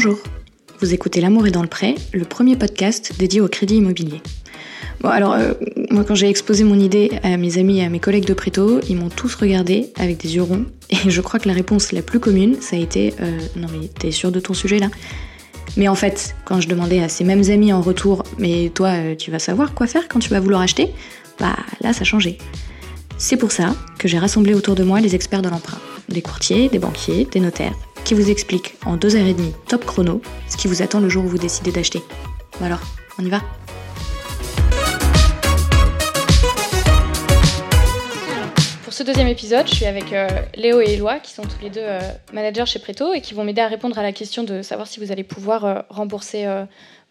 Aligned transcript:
Bonjour, 0.00 0.20
vous 0.78 0.94
écoutez 0.94 1.20
L'amour 1.20 1.48
est 1.48 1.50
dans 1.50 1.60
le 1.60 1.66
prêt, 1.66 1.96
le 2.12 2.24
premier 2.24 2.54
podcast 2.54 3.14
dédié 3.18 3.40
au 3.40 3.48
crédit 3.48 3.78
immobilier. 3.78 4.22
Bon 5.00 5.08
alors, 5.08 5.32
euh, 5.32 5.54
moi 5.90 6.04
quand 6.04 6.14
j'ai 6.14 6.28
exposé 6.28 6.62
mon 6.62 6.78
idée 6.78 7.10
à 7.24 7.36
mes 7.36 7.58
amis 7.58 7.80
et 7.80 7.84
à 7.84 7.88
mes 7.88 7.98
collègues 7.98 8.26
de 8.26 8.32
Préto, 8.32 8.78
ils 8.88 8.94
m'ont 8.96 9.08
tous 9.08 9.34
regardé 9.34 9.92
avec 9.98 10.18
des 10.18 10.36
yeux 10.36 10.44
ronds, 10.44 10.66
et 10.90 11.10
je 11.10 11.20
crois 11.20 11.40
que 11.40 11.48
la 11.48 11.54
réponse 11.54 11.90
la 11.90 12.02
plus 12.02 12.20
commune, 12.20 12.60
ça 12.60 12.76
a 12.76 12.78
été 12.78 13.12
euh, 13.20 13.40
Non 13.56 13.66
mais 13.72 13.88
t'es 13.88 14.12
sûr 14.12 14.30
de 14.30 14.38
ton 14.38 14.54
sujet 14.54 14.78
là? 14.78 14.86
Mais 15.76 15.88
en 15.88 15.96
fait, 15.96 16.36
quand 16.44 16.60
je 16.60 16.68
demandais 16.68 17.02
à 17.02 17.08
ces 17.08 17.24
mêmes 17.24 17.50
amis 17.50 17.72
en 17.72 17.80
retour, 17.80 18.22
mais 18.38 18.70
toi, 18.72 18.90
euh, 18.90 19.16
tu 19.16 19.32
vas 19.32 19.40
savoir 19.40 19.74
quoi 19.74 19.88
faire 19.88 20.06
quand 20.06 20.20
tu 20.20 20.30
vas 20.30 20.38
vouloir 20.38 20.60
acheter? 20.60 20.92
Bah 21.40 21.56
là, 21.80 21.92
ça 21.92 22.04
changé. 22.04 22.38
C'est 23.16 23.36
pour 23.36 23.50
ça 23.50 23.74
que 23.98 24.06
j'ai 24.06 24.18
rassemblé 24.20 24.54
autour 24.54 24.76
de 24.76 24.84
moi 24.84 25.00
les 25.00 25.16
experts 25.16 25.42
de 25.42 25.48
l'emprunt, 25.48 25.80
des 26.08 26.22
courtiers, 26.22 26.68
des 26.68 26.78
banquiers, 26.78 27.26
des 27.32 27.40
notaires, 27.40 27.74
qui 28.08 28.14
vous 28.14 28.30
expliquent 28.30 28.74
en 28.86 28.96
deux 28.96 29.16
heures 29.16 29.26
et 29.26 29.34
demie 29.34 29.52
top 29.68 29.84
chrono 29.84 30.22
ce 30.48 30.56
qui 30.56 30.66
vous 30.66 30.80
attend 30.80 30.98
le 30.98 31.10
jour 31.10 31.26
où 31.26 31.28
vous 31.28 31.36
décidez 31.36 31.70
d'acheter. 31.70 32.00
Bon 32.58 32.64
alors, 32.64 32.80
on 33.18 33.22
y 33.22 33.28
va 33.28 33.42
Pour 38.82 38.94
ce 38.94 39.02
deuxième 39.02 39.28
épisode, 39.28 39.68
je 39.68 39.74
suis 39.74 39.84
avec 39.84 40.14
euh, 40.14 40.26
Léo 40.54 40.80
et 40.80 40.94
Éloi, 40.94 41.18
qui 41.18 41.32
sont 41.32 41.42
tous 41.42 41.60
les 41.60 41.68
deux 41.68 41.82
euh, 41.82 42.00
managers 42.32 42.64
chez 42.64 42.78
Preto 42.78 43.12
et 43.12 43.20
qui 43.20 43.34
vont 43.34 43.44
m'aider 43.44 43.60
à 43.60 43.68
répondre 43.68 43.98
à 43.98 44.02
la 44.02 44.12
question 44.12 44.42
de 44.42 44.62
savoir 44.62 44.88
si 44.88 45.00
vous 45.00 45.12
allez 45.12 45.24
pouvoir 45.24 45.66
euh, 45.66 45.80
rembourser 45.90 46.46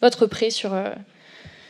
votre 0.02 0.26
prêt 0.26 0.50
sur, 0.50 0.72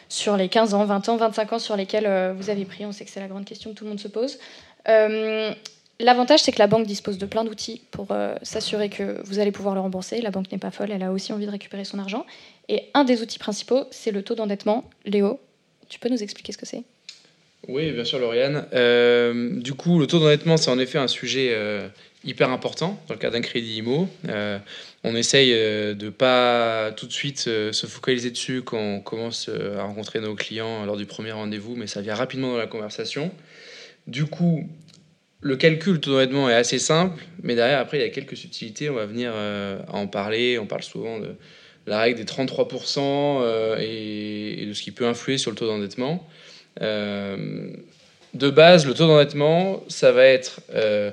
sur 0.08 0.38
les 0.38 0.48
15 0.48 0.74
ans, 0.74 0.86
20 0.86 1.10
ans, 1.10 1.18
25 1.18 1.52
ans 1.52 1.60
sur 1.60 1.76
lesquels 1.76 2.34
vous 2.38 2.50
avez 2.50 2.64
pris. 2.64 2.86
On 2.86 2.94
sait 2.94 3.04
que 3.04 3.12
c'est 3.12 3.20
la 3.20 3.28
grande 3.28 3.44
question 3.44 3.72
que 3.72 3.76
tout 3.76 3.84
le 3.84 3.90
monde 3.90 4.00
se 4.00 4.08
pose. 4.08 4.40
L'avantage, 6.00 6.42
c'est 6.42 6.52
que 6.52 6.60
la 6.60 6.68
banque 6.68 6.86
dispose 6.86 7.18
de 7.18 7.26
plein 7.26 7.44
d'outils 7.44 7.82
pour 7.90 8.12
euh, 8.12 8.36
s'assurer 8.44 8.90
que 8.90 9.20
vous 9.24 9.40
allez 9.40 9.52
pouvoir 9.52 9.74
le 9.74 9.82
rembourser. 9.82 10.22
La 10.22 10.30
banque 10.30 10.52
n'est 10.52 10.60
pas 10.60 10.70
folle, 10.70 10.92
elle 10.92 11.02
a 11.02 11.12
aussi 11.12 11.34
envie 11.34 11.48
de 11.48 11.52
récupérer 11.52 11.86
son 11.86 11.98
argent. 11.98 12.26
Et 12.70 12.84
un 12.94 13.04
des 13.04 13.22
outils 13.24 13.40
principaux, 13.40 13.86
c'est 13.90 14.12
le 14.12 14.22
taux 14.22 14.36
d'endettement. 14.36 14.88
Léo, 15.06 15.40
tu 15.90 16.00
peux 16.00 16.10
nous 16.10 16.22
expliquer 16.22 16.52
ce 16.52 16.58
que 16.60 16.68
c'est? 16.68 16.84
Oui, 17.68 17.92
bien 17.92 18.06
sûr, 18.06 18.20
Lauriane. 18.20 18.68
Euh, 18.74 19.60
du 19.60 19.74
coup, 19.74 19.98
le 19.98 20.06
taux 20.06 20.20
d'endettement, 20.20 20.58
c'est 20.58 20.70
en 20.70 20.78
effet 20.78 21.00
un 21.00 21.08
sujet 21.08 21.50
euh, 21.54 21.88
hyper 22.24 22.52
important 22.52 23.00
dans 23.08 23.16
le 23.16 23.20
cas 23.20 23.32
d'un 23.32 23.42
crédit 23.42 23.78
IMO. 23.78 24.08
On 25.04 25.16
essaye 25.16 25.52
de 25.52 26.10
pas 26.10 26.92
tout 26.92 27.08
de 27.08 27.14
suite 27.14 27.40
se 27.40 27.88
focaliser 27.88 28.30
dessus 28.30 28.62
quand 28.62 28.78
on 28.78 29.00
commence 29.00 29.50
à 29.50 29.84
rencontrer 29.84 30.20
nos 30.20 30.36
clients 30.36 30.86
lors 30.86 30.98
du 30.98 31.06
premier 31.06 31.32
rendez-vous, 31.32 31.76
mais 31.76 31.88
ça 31.88 32.02
vient 32.02 32.16
rapidement 32.16 32.52
dans 32.52 32.58
la 32.58 32.68
conversation. 32.68 33.32
Du 34.08 34.26
coup, 34.26 34.68
le 35.42 35.56
calcul 35.56 35.94
du 35.96 36.00
taux 36.00 36.12
d'endettement 36.12 36.50
est 36.50 36.56
assez 36.56 36.80
simple, 36.80 37.24
mais 37.44 37.56
derrière, 37.56 37.80
après, 37.80 37.98
il 37.98 38.02
y 38.02 38.06
a 38.06 38.10
quelques 38.10 38.38
subtilités. 38.38 38.90
On 38.90 38.96
va 38.96 39.06
venir 39.06 39.32
euh, 39.34 39.80
en 39.90 40.08
parler. 40.08 40.58
On 40.58 40.66
parle 40.66 40.84
souvent 40.84 41.20
de 41.20 41.36
la 41.86 42.00
règle 42.00 42.20
des 42.20 42.26
33% 42.26 43.00
euh, 43.00 43.78
et, 43.80 44.64
et 44.64 44.66
de 44.66 44.74
ce 44.74 44.82
qui 44.82 44.92
peut 44.92 45.06
influer 45.08 45.38
sur 45.38 45.52
le 45.52 45.58
taux 45.58 45.68
d'endettement. 45.68 46.28
Euh, 46.82 47.70
de 48.34 48.50
base, 48.50 48.86
le 48.86 48.94
taux 48.94 49.08
d'endettement, 49.08 49.84
ça 49.88 50.12
va 50.12 50.26
être 50.26 50.62
euh, 50.74 51.12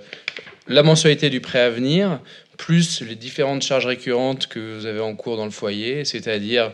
la 0.69 0.83
mensualité 0.83 1.31
du 1.31 1.41
prêt 1.41 1.61
à 1.61 1.71
venir, 1.71 2.21
plus 2.59 3.03
les 3.03 3.15
différentes 3.15 3.63
charges 3.63 3.87
récurrentes 3.87 4.47
que 4.47 4.77
vous 4.77 4.87
avez 4.87 5.01
en 5.01 5.15
cours 5.15 5.37
dans 5.37 5.45
le 5.45 5.51
foyer, 5.51 6.05
c'est-à-dire 6.05 6.73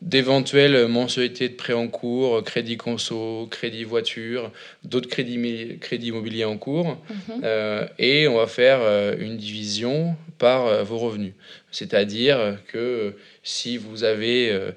d'éventuelles 0.00 0.86
mensualités 0.86 1.48
de 1.48 1.54
prêt 1.54 1.72
en 1.72 1.88
cours, 1.88 2.42
crédit 2.44 2.76
conso, 2.76 3.48
crédit 3.50 3.84
voiture, 3.84 4.52
d'autres 4.84 5.08
crédits, 5.08 5.78
crédits 5.80 6.08
immobiliers 6.08 6.44
en 6.44 6.56
cours. 6.56 6.98
Mhm. 7.10 7.40
Euh, 7.44 7.86
et 7.98 8.28
on 8.28 8.36
va 8.36 8.46
faire 8.46 8.78
euh, 8.80 9.16
une 9.18 9.36
division 9.36 10.16
par 10.38 10.66
euh, 10.66 10.82
vos 10.84 10.98
revenus. 10.98 11.32
C'est-à-dire 11.70 12.58
que 12.68 13.14
si 13.42 13.76
vous 13.76 14.04
avez 14.04 14.72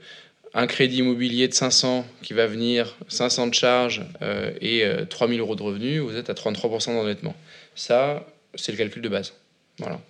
un 0.54 0.68
crédit 0.68 0.98
immobilier 0.98 1.48
de 1.48 1.54
500 1.54 2.06
qui 2.22 2.34
va 2.34 2.48
venir, 2.48 2.98
500 3.08 3.48
de 3.48 3.54
charges 3.54 4.04
euh, 4.22 4.52
et 4.60 4.84
euh, 4.86 5.06
3000 5.06 5.40
euros 5.40 5.56
de 5.56 5.64
revenus, 5.64 6.02
vous 6.02 6.16
êtes 6.16 6.30
à 6.30 6.34
33% 6.34 6.94
d'endettement. 6.94 7.36
Ça, 7.76 8.28
c'est 8.56 8.72
le 8.72 8.78
calcul 8.78 9.02
de 9.02 9.10
base. 9.10 9.34
Voilà. 9.78 10.02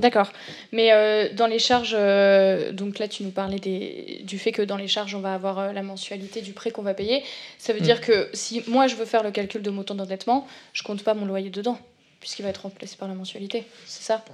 D'accord. 0.00 0.32
Mais 0.72 0.92
euh, 0.92 1.28
dans 1.32 1.46
les 1.46 1.58
charges, 1.58 1.94
euh, 1.98 2.72
donc 2.72 2.98
là 2.98 3.06
tu 3.08 3.22
nous 3.22 3.30
parlais 3.30 3.58
des, 3.58 4.20
du 4.24 4.38
fait 4.38 4.52
que 4.52 4.62
dans 4.62 4.76
les 4.76 4.88
charges 4.88 5.14
on 5.14 5.20
va 5.20 5.34
avoir 5.34 5.58
euh, 5.58 5.72
la 5.72 5.82
mensualité 5.82 6.40
du 6.40 6.52
prêt 6.52 6.70
qu'on 6.70 6.82
va 6.82 6.94
payer. 6.94 7.22
Ça 7.58 7.72
veut 7.72 7.80
Mm. 7.80 7.84
dire 7.84 8.00
que 8.00 8.28
si 8.32 8.62
moi 8.66 8.86
je 8.86 8.96
veux 8.96 9.04
faire 9.04 9.22
le 9.22 9.30
calcul 9.30 9.62
de 9.62 9.70
mon 9.70 9.82
taux 9.82 9.94
d'endettement, 9.94 10.46
je 10.72 10.82
compte 10.82 11.02
pas 11.04 11.14
mon 11.14 11.26
loyer 11.26 11.50
dedans, 11.50 11.78
puisqu'il 12.20 12.42
va 12.42 12.48
être 12.48 12.62
remplacé 12.62 12.96
par 12.96 13.08
la 13.08 13.14
mensualité. 13.14 13.64
C'est 13.86 14.02
ça? 14.02 14.24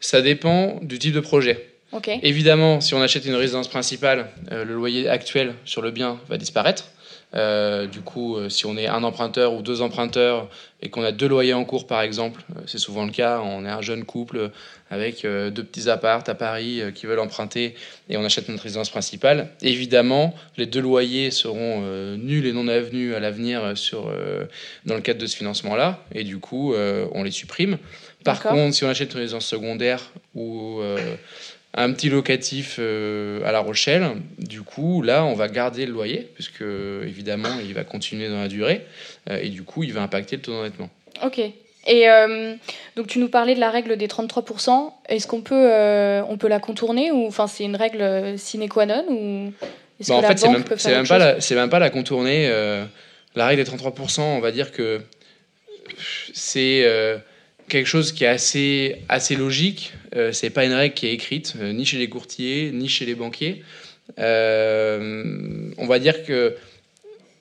Ça 0.00 0.22
dépend 0.22 0.78
du 0.82 0.98
type 0.98 1.12
de 1.14 1.20
projet. 1.20 1.66
Ok. 1.92 2.08
Évidemment, 2.22 2.80
si 2.80 2.94
on 2.94 3.02
achète 3.02 3.24
une 3.26 3.34
résidence 3.34 3.68
principale, 3.68 4.28
le 4.50 4.62
loyer 4.74 5.08
actuel 5.08 5.54
sur 5.64 5.82
le 5.82 5.90
bien 5.90 6.20
va 6.28 6.36
disparaître. 6.38 6.84
Euh, 7.34 7.86
du 7.86 8.00
coup, 8.00 8.36
euh, 8.36 8.48
si 8.48 8.66
on 8.66 8.76
est 8.76 8.88
un 8.88 9.04
emprunteur 9.04 9.54
ou 9.54 9.62
deux 9.62 9.82
emprunteurs 9.82 10.48
et 10.82 10.88
qu'on 10.88 11.04
a 11.04 11.12
deux 11.12 11.28
loyers 11.28 11.54
en 11.54 11.64
cours, 11.64 11.86
par 11.86 12.02
exemple, 12.02 12.42
euh, 12.56 12.60
c'est 12.66 12.78
souvent 12.78 13.04
le 13.04 13.12
cas, 13.12 13.40
on 13.40 13.64
est 13.64 13.68
un 13.68 13.82
jeune 13.82 14.04
couple 14.04 14.50
avec 14.90 15.22
deux 15.24 15.62
petits 15.62 15.88
appartes 15.88 16.28
à 16.28 16.34
Paris 16.34 16.82
qui 16.96 17.06
veulent 17.06 17.20
emprunter 17.20 17.76
et 18.08 18.16
on 18.16 18.24
achète 18.24 18.48
notre 18.48 18.64
résidence 18.64 18.90
principale. 18.90 19.50
Évidemment, 19.62 20.34
les 20.56 20.66
deux 20.66 20.80
loyers 20.80 21.30
seront 21.30 21.82
nuls 22.16 22.44
et 22.44 22.52
non 22.52 22.66
avenus 22.66 23.14
à 23.14 23.20
l'avenir 23.20 23.78
sur, 23.78 24.12
dans 24.86 24.96
le 24.96 25.00
cadre 25.00 25.20
de 25.20 25.26
ce 25.28 25.36
financement-là 25.36 26.04
et 26.12 26.24
du 26.24 26.38
coup, 26.38 26.74
on 26.74 27.22
les 27.22 27.30
supprime. 27.30 27.78
Par 28.24 28.42
contre, 28.42 28.74
si 28.74 28.82
on 28.82 28.88
achète 28.88 29.12
une 29.12 29.20
résidence 29.20 29.46
secondaire 29.46 30.10
ou 30.34 30.80
un 31.74 31.92
petit 31.92 32.08
locatif 32.08 32.76
euh, 32.78 33.44
à 33.44 33.52
La 33.52 33.60
Rochelle. 33.60 34.16
Du 34.38 34.62
coup, 34.62 35.02
là, 35.02 35.24
on 35.24 35.34
va 35.34 35.48
garder 35.48 35.86
le 35.86 35.92
loyer, 35.92 36.28
puisque 36.34 36.62
évidemment, 36.62 37.60
il 37.64 37.74
va 37.74 37.84
continuer 37.84 38.28
dans 38.28 38.40
la 38.40 38.48
durée, 38.48 38.86
euh, 39.28 39.38
et 39.40 39.48
du 39.48 39.62
coup, 39.62 39.84
il 39.84 39.92
va 39.92 40.02
impacter 40.02 40.36
le 40.36 40.42
taux 40.42 40.52
d'endettement. 40.52 40.90
Ok. 41.24 41.40
Et 41.86 42.10
euh, 42.10 42.54
donc 42.94 43.06
tu 43.06 43.18
nous 43.18 43.30
parlais 43.30 43.54
de 43.54 43.60
la 43.60 43.70
règle 43.70 43.96
des 43.96 44.06
33%. 44.06 44.92
Est-ce 45.08 45.26
qu'on 45.26 45.40
peut, 45.40 45.70
on 46.28 46.36
peut 46.36 46.48
la 46.48 46.60
contourner 46.60 47.10
ou 47.10 47.26
enfin 47.26 47.46
c'est 47.46 47.64
une 47.64 47.74
règle 47.74 48.38
sine 48.38 48.68
qua 48.68 48.84
non 48.84 49.06
ou 49.08 49.52
Bah, 50.06 50.14
en 50.16 50.22
fait, 50.22 50.38
c'est 50.38 50.50
même, 50.50 51.06
pas 51.06 51.18
la, 51.18 51.40
c'est 51.40 51.54
même 51.54 51.70
pas 51.70 51.78
la 51.78 51.88
contourner. 51.88 52.50
la 53.34 53.46
règle 53.46 53.64
des 53.64 53.70
33%, 53.70 54.20
on 54.20 54.40
va 54.40 54.52
dire 54.52 54.72
que 54.72 55.00
c'est 56.34 56.84
quelque 57.70 57.86
chose 57.86 58.12
qui 58.12 58.24
est 58.24 58.28
assez, 58.28 58.96
assez 59.08 59.36
logique. 59.36 59.94
Euh, 60.14 60.32
c'est 60.32 60.50
pas 60.50 60.66
une 60.66 60.74
règle 60.74 60.94
qui 60.94 61.06
est 61.06 61.14
écrite, 61.14 61.54
euh, 61.58 61.72
ni 61.72 61.86
chez 61.86 61.96
les 61.96 62.10
courtiers, 62.10 62.70
ni 62.74 62.88
chez 62.88 63.06
les 63.06 63.14
banquiers. 63.14 63.62
Euh, 64.18 65.70
on 65.78 65.86
va 65.86 65.98
dire 65.98 66.24
que 66.26 66.56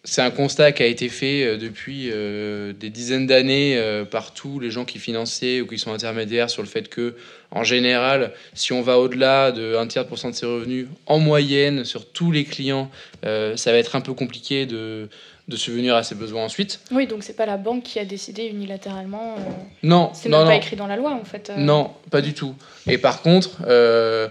c'est 0.05 0.21
un 0.21 0.31
constat 0.31 0.71
qui 0.71 0.81
a 0.81 0.85
été 0.85 1.09
fait 1.09 1.43
euh, 1.43 1.57
depuis 1.57 2.11
des 2.79 2.89
dizaines 2.89 3.27
d'années 3.27 3.81
par 4.09 4.33
tous 4.33 4.59
les 4.59 4.71
gens 4.71 4.85
qui 4.85 4.99
finançaient 4.99 5.59
ou 5.59 5.67
qui 5.67 5.77
sont 5.77 5.91
intermédiaires 5.91 6.49
sur 6.49 6.61
le 6.61 6.69
fait 6.69 6.87
que, 6.87 7.15
en 7.51 7.63
général, 7.63 8.31
si 8.53 8.71
on 8.71 8.81
va 8.81 8.99
au-delà 8.99 9.51
de 9.51 9.75
un 9.75 9.87
tiers 9.87 10.05
de 10.05 10.09
pourcent 10.09 10.29
de 10.29 10.35
ses 10.35 10.45
revenus, 10.45 10.87
en 11.07 11.19
moyenne, 11.19 11.83
sur 11.83 12.05
tous 12.05 12.31
les 12.31 12.45
clients, 12.45 12.89
ça 13.23 13.71
va 13.71 13.77
être 13.77 13.95
un 13.95 14.01
peu 14.01 14.13
compliqué 14.13 14.65
de, 14.65 15.09
de 15.49 15.55
subvenir 15.57 15.95
à 15.95 16.03
ses 16.03 16.15
besoins 16.15 16.45
ensuite. 16.45 16.79
Oui, 16.91 17.07
donc 17.07 17.23
c'est 17.23 17.35
pas 17.35 17.45
la 17.47 17.57
banque 17.57 17.83
qui 17.83 17.99
a 17.99 18.05
décidé 18.05 18.43
unilatéralement. 18.45 19.35
euh, 19.37 19.41
Non, 19.83 20.11
C'est 20.13 20.29
même 20.29 20.39
non. 20.41 20.45
pas 20.45 20.55
écrit 20.55 20.75
dans 20.75 20.87
la 20.87 20.95
loi 20.95 21.11
en 21.11 21.25
fait. 21.25 21.49
euh. 21.49 21.55
Non, 21.57 21.91
pas 22.11 22.21
du 22.21 22.33
tout. 22.33 22.55
Et 22.87 22.97
par 22.97 23.21
contre, 23.21 23.57
euh, 23.67 24.27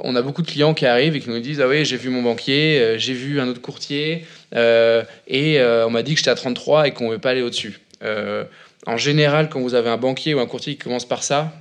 on 0.00 0.16
a 0.16 0.22
beaucoup 0.22 0.40
de 0.42 0.46
clients 0.46 0.72
qui 0.74 0.86
arrivent 0.86 1.14
et 1.14 1.20
qui 1.20 1.28
nous 1.28 1.38
disent 1.40 1.60
Ah 1.60 1.68
oui, 1.68 1.84
j'ai 1.84 1.98
vu 1.98 2.08
mon 2.08 2.22
banquier, 2.22 2.94
j'ai 2.98 3.12
vu 3.12 3.38
un 3.40 3.48
autre 3.48 3.60
courtier, 3.60 4.24
et 4.54 5.60
on 5.62 5.90
m'a 5.90 6.02
dit 6.02 6.12
que 6.14 6.18
j'étais 6.18 6.30
à 6.30 6.34
33 6.34 6.88
et 6.88 6.90
qu'on 6.92 7.08
ne 7.08 7.12
veut 7.12 7.18
pas 7.20 7.30
aller 7.30 7.42
au-dessus. 7.42 7.80
En 8.86 8.98
général, 8.98 9.48
quand 9.48 9.60
vous 9.60 9.74
avez 9.74 9.88
un 9.88 9.96
banquier 9.96 10.34
ou 10.34 10.40
un 10.40 10.46
courtier 10.46 10.74
qui 10.74 10.78
commence 10.78 11.04
par 11.06 11.22
ça, 11.22 11.52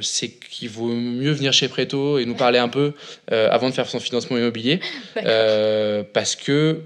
c'est 0.00 0.28
qu'il 0.30 0.70
vaut 0.70 0.88
mieux 0.88 1.32
venir 1.32 1.52
chez 1.52 1.68
Preto 1.68 2.18
et 2.18 2.24
nous 2.24 2.34
parler 2.34 2.58
un 2.58 2.68
peu 2.68 2.92
avant 3.30 3.68
de 3.68 3.74
faire 3.74 3.86
son 3.88 4.00
financement 4.00 4.38
immobilier, 4.38 4.80
parce 6.14 6.36
que 6.36 6.80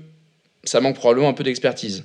ça 0.68 0.80
manque 0.80 0.96
probablement 0.96 1.28
un 1.28 1.32
peu 1.32 1.44
d'expertise. 1.44 2.04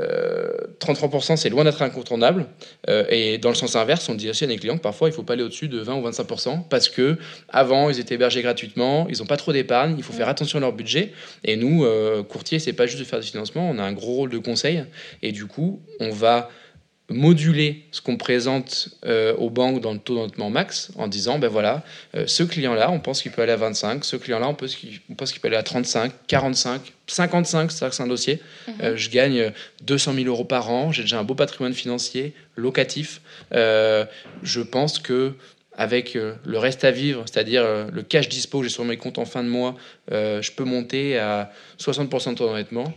Euh, 0.00 0.50
33%, 0.80 1.36
c'est 1.36 1.48
loin 1.48 1.64
d'être 1.64 1.82
incontournable. 1.82 2.46
Euh, 2.88 3.04
et 3.10 3.38
dans 3.38 3.50
le 3.50 3.54
sens 3.54 3.76
inverse, 3.76 4.08
on 4.08 4.14
dit 4.14 4.30
aussi 4.30 4.44
à 4.44 4.46
nos 4.46 4.56
clients 4.56 4.76
que 4.76 4.82
parfois, 4.82 5.08
il 5.08 5.12
ne 5.12 5.16
faut 5.16 5.22
pas 5.22 5.34
aller 5.34 5.42
au-dessus 5.42 5.68
de 5.68 5.78
20 5.78 5.96
ou 5.96 6.08
25% 6.08 6.68
parce 6.68 6.88
que 6.88 7.18
avant, 7.48 7.90
ils 7.90 8.00
étaient 8.00 8.14
hébergés 8.14 8.42
gratuitement, 8.42 9.06
ils 9.10 9.18
n'ont 9.18 9.26
pas 9.26 9.36
trop 9.36 9.52
d'épargne, 9.52 9.94
il 9.98 10.02
faut 10.02 10.12
faire 10.12 10.28
attention 10.28 10.58
à 10.58 10.60
leur 10.60 10.72
budget. 10.72 11.12
Et 11.44 11.56
nous, 11.56 11.84
euh, 11.84 12.22
courtiers, 12.22 12.58
c'est 12.58 12.72
pas 12.72 12.86
juste 12.86 13.00
de 13.00 13.04
faire 13.04 13.20
du 13.20 13.26
financement, 13.26 13.68
on 13.68 13.78
a 13.78 13.82
un 13.82 13.92
gros 13.92 14.14
rôle 14.14 14.30
de 14.30 14.38
conseil. 14.38 14.84
Et 15.22 15.32
du 15.32 15.46
coup, 15.46 15.80
on 15.98 16.10
va 16.10 16.50
moduler 17.10 17.84
ce 17.90 18.00
qu'on 18.00 18.16
présente 18.16 18.88
euh, 19.04 19.34
aux 19.36 19.50
banques 19.50 19.80
dans 19.80 19.92
le 19.92 19.98
taux 19.98 20.14
d'endettement 20.14 20.48
max 20.48 20.90
en 20.96 21.08
disant 21.08 21.38
ben 21.38 21.48
voilà 21.48 21.82
euh, 22.14 22.24
ce 22.26 22.42
client 22.44 22.72
là 22.74 22.90
on 22.90 23.00
pense 23.00 23.20
qu'il 23.22 23.32
peut 23.32 23.42
aller 23.42 23.52
à 23.52 23.56
25 23.56 24.04
ce 24.04 24.16
client 24.16 24.38
là 24.38 24.48
on 24.48 24.54
pense 24.54 24.74
qu'il 24.76 25.40
peut 25.40 25.48
aller 25.48 25.56
à 25.56 25.62
35 25.62 26.12
45 26.28 26.80
55 27.08 27.70
c'est 27.72 27.78
ça 27.78 27.88
que 27.88 27.94
c'est 27.96 28.02
un 28.02 28.06
dossier 28.06 28.40
Mhm. 28.68 28.74
euh, 28.82 28.96
je 28.96 29.10
gagne 29.10 29.52
200 29.82 30.14
000 30.14 30.26
euros 30.26 30.44
par 30.44 30.70
an, 30.70 30.92
j'ai 30.92 31.02
déjà 31.02 31.18
un 31.18 31.24
beau 31.24 31.34
patrimoine 31.34 31.74
financier, 31.74 32.32
locatif. 32.56 33.20
Je 33.52 34.60
pense 34.60 34.98
que 34.98 35.32
avec 35.76 36.14
le 36.14 36.58
reste 36.58 36.84
à 36.84 36.90
vivre, 36.90 37.24
c'est-à-dire 37.26 37.64
le 37.90 38.02
cash 38.02 38.28
dispo 38.28 38.58
que 38.58 38.64
j'ai 38.64 38.70
sur 38.72 38.84
mes 38.84 38.96
comptes 38.96 39.18
en 39.18 39.24
fin 39.24 39.42
de 39.42 39.48
mois, 39.48 39.76
je 40.10 40.50
peux 40.52 40.64
monter 40.64 41.18
à 41.18 41.50
60% 41.78 42.30
de 42.30 42.34
taux 42.36 42.46
d'endettement. 42.46 42.92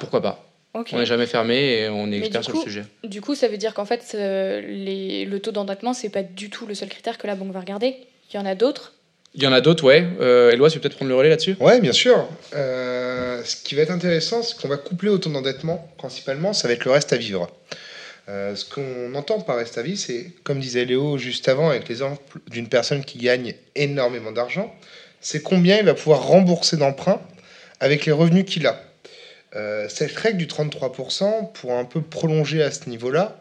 pourquoi 0.00 0.22
pas 0.22 0.49
On 0.74 0.84
n'est 0.98 1.06
jamais 1.06 1.26
fermé 1.26 1.80
et 1.80 1.88
on 1.88 2.10
est 2.12 2.18
expert 2.18 2.44
sur 2.44 2.54
le 2.54 2.62
sujet. 2.62 2.84
Du 3.04 3.20
coup, 3.20 3.34
ça 3.34 3.48
veut 3.48 3.56
dire 3.56 3.74
qu'en 3.74 3.84
fait, 3.84 4.14
les, 4.14 5.24
le 5.24 5.40
taux 5.40 5.50
d'endettement, 5.50 5.92
c'est 5.92 6.10
pas 6.10 6.22
du 6.22 6.48
tout 6.48 6.66
le 6.66 6.74
seul 6.74 6.88
critère 6.88 7.18
que 7.18 7.26
la 7.26 7.34
banque 7.34 7.52
va 7.52 7.60
regarder. 7.60 7.96
Il 8.32 8.36
y 8.36 8.38
en 8.38 8.46
a 8.46 8.54
d'autres 8.54 8.94
il 9.34 9.44
y 9.44 9.46
en 9.46 9.52
a 9.52 9.60
d'autres, 9.60 9.84
ouais. 9.84 10.04
Euh, 10.20 10.50
Éloi, 10.50 10.68
tu 10.70 10.76
veux 10.76 10.80
peut-être 10.80 10.96
prendre 10.96 11.08
le 11.08 11.14
relais 11.14 11.28
là-dessus? 11.28 11.56
Ouais, 11.60 11.80
bien 11.80 11.92
sûr. 11.92 12.28
Euh, 12.54 13.42
ce 13.44 13.56
qui 13.56 13.76
va 13.76 13.82
être 13.82 13.92
intéressant, 13.92 14.42
c'est 14.42 14.58
qu'on 14.58 14.66
va 14.66 14.76
coupler 14.76 15.08
au 15.08 15.18
taux 15.18 15.30
d'endettement, 15.30 15.88
principalement, 15.98 16.52
ça 16.52 16.66
va 16.66 16.74
être 16.74 16.84
le 16.84 16.90
reste 16.90 17.12
à 17.12 17.16
vivre. 17.16 17.48
Euh, 18.28 18.56
ce 18.56 18.64
qu'on 18.64 19.14
entend 19.14 19.40
par 19.40 19.56
reste 19.56 19.78
à 19.78 19.82
vivre, 19.82 19.98
c'est, 19.98 20.32
comme 20.42 20.58
disait 20.58 20.84
Léo 20.84 21.16
juste 21.16 21.48
avant, 21.48 21.70
avec 21.70 21.88
l'exemple 21.88 22.40
d'une 22.50 22.68
personne 22.68 23.04
qui 23.04 23.18
gagne 23.18 23.54
énormément 23.76 24.32
d'argent, 24.32 24.74
c'est 25.20 25.42
combien 25.42 25.78
il 25.78 25.84
va 25.84 25.94
pouvoir 25.94 26.26
rembourser 26.26 26.76
d'emprunt 26.76 27.20
avec 27.78 28.06
les 28.06 28.12
revenus 28.12 28.44
qu'il 28.44 28.66
a. 28.66 28.82
Euh, 29.56 29.88
cette 29.88 30.16
règle 30.16 30.38
du 30.38 30.46
33%, 30.46 31.52
pour 31.52 31.72
un 31.72 31.84
peu 31.84 32.00
prolonger 32.00 32.62
à 32.62 32.70
ce 32.70 32.88
niveau-là, 32.88 33.36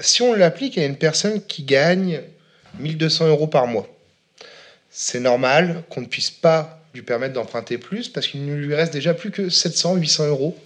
si 0.00 0.22
on 0.22 0.32
l'applique 0.32 0.78
à 0.78 0.84
une 0.86 0.96
personne 0.96 1.42
qui 1.42 1.62
gagne 1.64 2.22
1200 2.78 3.28
euros 3.28 3.46
par 3.46 3.66
mois, 3.66 3.86
c'est 4.88 5.20
normal 5.20 5.82
qu'on 5.90 6.00
ne 6.00 6.06
puisse 6.06 6.30
pas 6.30 6.82
lui 6.94 7.02
permettre 7.02 7.34
d'emprunter 7.34 7.78
plus 7.78 8.08
parce 8.08 8.26
qu'il 8.26 8.44
ne 8.44 8.54
lui 8.54 8.74
reste 8.74 8.92
déjà 8.92 9.14
plus 9.14 9.30
que 9.30 9.48
700, 9.48 9.96
800 9.96 10.26
euros 10.28 10.56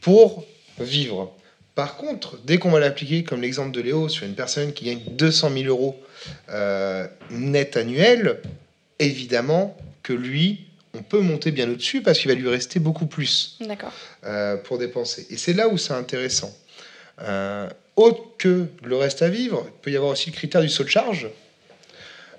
pour 0.00 0.46
vivre. 0.78 1.34
Par 1.74 1.96
contre, 1.96 2.38
dès 2.44 2.58
qu'on 2.58 2.70
va 2.70 2.80
l'appliquer, 2.80 3.24
comme 3.24 3.42
l'exemple 3.42 3.70
de 3.70 3.80
Léo, 3.80 4.08
sur 4.08 4.26
une 4.26 4.34
personne 4.34 4.72
qui 4.72 4.86
gagne 4.86 5.00
200 5.10 5.50
000 5.50 5.64
euros 5.66 6.00
euh, 6.50 7.06
net 7.30 7.76
annuel, 7.76 8.40
évidemment 8.98 9.76
que 10.02 10.12
lui, 10.12 10.66
on 10.94 11.02
peut 11.02 11.20
monter 11.20 11.50
bien 11.50 11.70
au-dessus 11.70 12.02
parce 12.02 12.18
qu'il 12.18 12.28
va 12.28 12.34
lui 12.34 12.48
rester 12.48 12.80
beaucoup 12.80 13.06
plus 13.06 13.58
euh, 14.24 14.56
pour 14.56 14.78
dépenser. 14.78 15.26
Et 15.30 15.36
c'est 15.36 15.52
là 15.52 15.68
où 15.68 15.78
c'est 15.78 15.92
intéressant. 15.92 16.54
Euh, 17.22 17.68
autre 17.96 18.22
que 18.38 18.66
le 18.82 18.96
reste 18.96 19.22
à 19.22 19.28
vivre, 19.28 19.64
il 19.66 19.80
peut 19.82 19.90
y 19.90 19.96
avoir 19.96 20.12
aussi 20.12 20.30
le 20.30 20.34
critère 20.34 20.62
du 20.62 20.68
saut 20.68 20.84
de 20.84 20.88
charge. 20.88 21.28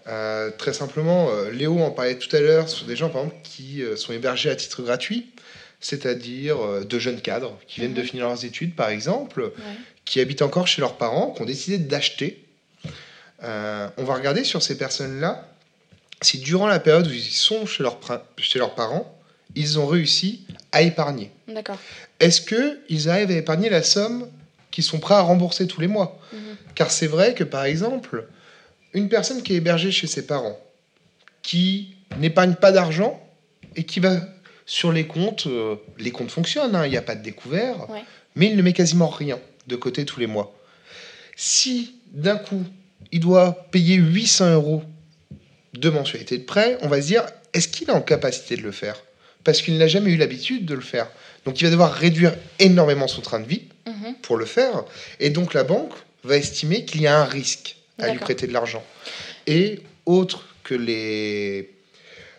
Euh, 0.07 0.50
très 0.57 0.74
simplement, 0.74 1.30
Léo 1.51 1.80
en 1.80 1.92
parlait 1.92 2.18
tout 2.18 2.36
à 2.36 2.39
l'heure 2.39 2.68
sur 2.68 2.86
des 2.88 2.95
gens, 2.95 3.09
par 3.09 3.21
exemple, 3.21 3.42
qui 3.44 3.83
sont 3.95 4.12
hébergés 4.12 4.50
à 4.50 4.56
titre 4.56 4.81
gratuit, 4.81 5.27
c'est-à-dire 5.80 6.57
de 6.83 7.00
jeunes 7.00 7.21
cadres 7.21 7.57
qui 7.68 7.81
viennent 7.81 7.94
de 7.94 8.01
mhm. 8.01 8.07
finir 8.07 8.27
leurs 8.27 8.44
études, 8.44 8.75
par 8.75 8.89
exemple, 8.89 9.51
qui 10.04 10.19
habitent 10.19 10.42
encore 10.42 10.68
chez 10.68 10.81
leurs 10.81 10.97
parents, 10.97 11.31
qui 11.31 11.44
ont 11.44 11.45
décidé 11.45 11.77
d'acheter. 11.77 12.44
on 13.44 14.04
va 14.04 14.15
regarder 14.15 14.44
sur 14.44 14.63
ces 14.63 14.77
personnes-là 14.77 15.47
si 16.21 16.39
durant 16.39 16.68
la 16.68 16.79
période 16.79 17.07
où 17.07 17.12
ils 17.12 17.23
sont 17.23 17.65
chez, 17.65 17.83
chez 18.38 18.59
leurs 18.59 18.75
parents, 18.75 19.18
ils 19.56 19.79
ont 19.79 19.88
réussi 19.88 20.45
à 20.71 20.81
épargner. 20.81 21.31
D'accord. 21.47 21.77
Est-ce 22.19 22.41
qu'ils 22.41 23.09
arrivent 23.09 23.31
à 23.31 23.35
épargner 23.35 23.69
la 23.69 23.83
somme 23.83 24.27
qu'ils 24.69 24.83
sont 24.83 25.00
prêts 25.00 25.15
à 25.15 25.21
rembourser 25.21 25.68
tous 25.68 25.81
les 25.81 25.88
mois? 25.88 26.19
Mhm. 26.31 26.39
Car 26.75 26.91
c'est 26.91 27.07
vrai 27.07 27.33
que, 27.33 27.44
par 27.44 27.65
exemple, 27.65 28.27
une 28.94 29.09
personne 29.09 29.41
qui 29.41 29.53
est 29.53 29.57
hébergée 29.57 29.91
chez 29.91 30.07
ses 30.07 30.25
parents, 30.25 30.57
qui 31.41 31.95
n'épargne 32.18 32.53
pas 32.53 32.71
d'argent 32.71 33.21
et 33.75 33.83
qui 33.83 34.00
va 34.00 34.18
sur 34.65 34.91
les 34.91 35.07
comptes, 35.07 35.47
euh, 35.47 35.75
les 35.97 36.12
comptes 36.12 36.31
fonctionnent, 36.31 36.75
hein, 36.75 36.85
il 36.85 36.91
n'y 36.91 36.97
a 36.97 37.01
pas 37.01 37.15
de 37.15 37.23
découvert, 37.23 37.88
mais 38.35 38.47
il 38.47 38.56
ne 38.56 38.62
met 38.62 38.73
quasiment 38.73 39.09
rien 39.09 39.39
de 39.68 39.75
côté 39.75 40.06
tous 40.06 40.19
les 40.19 40.27
mois. 40.27 40.56
Si 41.35 41.95
d'un 42.12 42.38
coup, 42.38 42.63
il 43.12 43.19
doit 43.19 43.68
payer 43.71 43.95
800 43.95 44.53
euros 44.53 44.83
de 45.73 45.89
mensualité 45.89 46.38
de 46.38 46.44
prêt, 46.44 46.77
on 46.81 46.88
va 46.88 47.01
se 47.01 47.07
dire, 47.07 47.23
est-ce 47.53 47.68
qu'il 47.68 47.89
est 47.89 47.94
en 47.94 48.01
capacité 48.01 48.56
de 48.57 48.62
le 48.62 48.71
faire? 48.71 48.95
Parce 49.44 49.62
qu'il 49.62 49.77
n'a 49.77 49.88
jamais 49.88 50.12
eu 50.12 50.18
l'habitude 50.18 50.65
de 50.65 50.75
le 50.75 50.81
faire. 50.81 51.09
Donc 51.45 51.59
il 51.59 51.63
va 51.65 51.71
devoir 51.71 51.94
réduire 51.94 52.33
énormément 52.59 53.07
son 53.07 53.21
train 53.21 53.39
de 53.39 53.47
vie 53.47 53.63
mhm. 53.88 54.15
pour 54.21 54.38
le 54.38 54.45
faire. 54.45 54.83
Et 55.19 55.29
donc 55.29 55.53
la 55.53 55.63
banque 55.63 55.94
va 56.23 56.38
estimer 56.38 56.85
qu'il 56.85 57.01
y 57.01 57.07
a 57.07 57.19
un 57.19 57.25
risque 57.25 57.77
à 57.97 58.09
lui 58.09 58.19
prêter 58.19 58.47
de 58.47 58.53
l'argent. 58.53 58.83
Et 59.47 59.81
autre 60.06 60.45
que 60.63 60.75
les, 60.75 61.71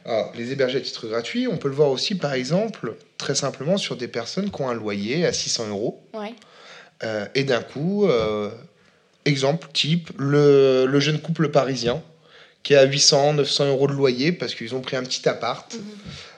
ah, 0.05 0.31
les 0.37 0.52
hébergés 0.52 0.79
à 0.79 0.81
titre 0.81 1.06
gratuit, 1.08 1.46
on 1.49 1.56
peut 1.56 1.69
le 1.69 1.75
voir 1.75 1.90
aussi, 1.90 2.14
par 2.14 2.32
exemple, 2.34 2.96
très 3.19 3.34
simplement 3.34 3.76
sur 3.76 3.96
des 3.96 4.08
personnes 4.08 4.50
qui 4.50 4.62
ont 4.62 4.69
un 4.69 4.75
loyer 4.75 5.26
à 5.26 5.32
600 5.32 5.69
euros. 5.69 6.02
Euh, 7.05 7.26
et 7.34 7.44
d'un 7.44 7.62
coup, 7.62 8.06
euh, 8.06 8.50
exemple 9.25 9.69
type, 9.73 10.11
le, 10.19 10.87
le, 10.87 11.00
jeune 11.00 11.20
couple 11.20 11.49
parisien 11.49 12.02
qui 12.62 12.75
a 12.75 12.85
800, 12.85 13.35
900 13.35 13.67
euros 13.67 13.87
de 13.87 13.93
loyer 13.93 14.32
parce 14.32 14.55
qu'ils 14.55 14.75
ont 14.75 14.81
pris 14.81 14.97
un 14.97 15.03
petit 15.03 15.29
appart 15.29 15.75
mhm. 15.75 15.81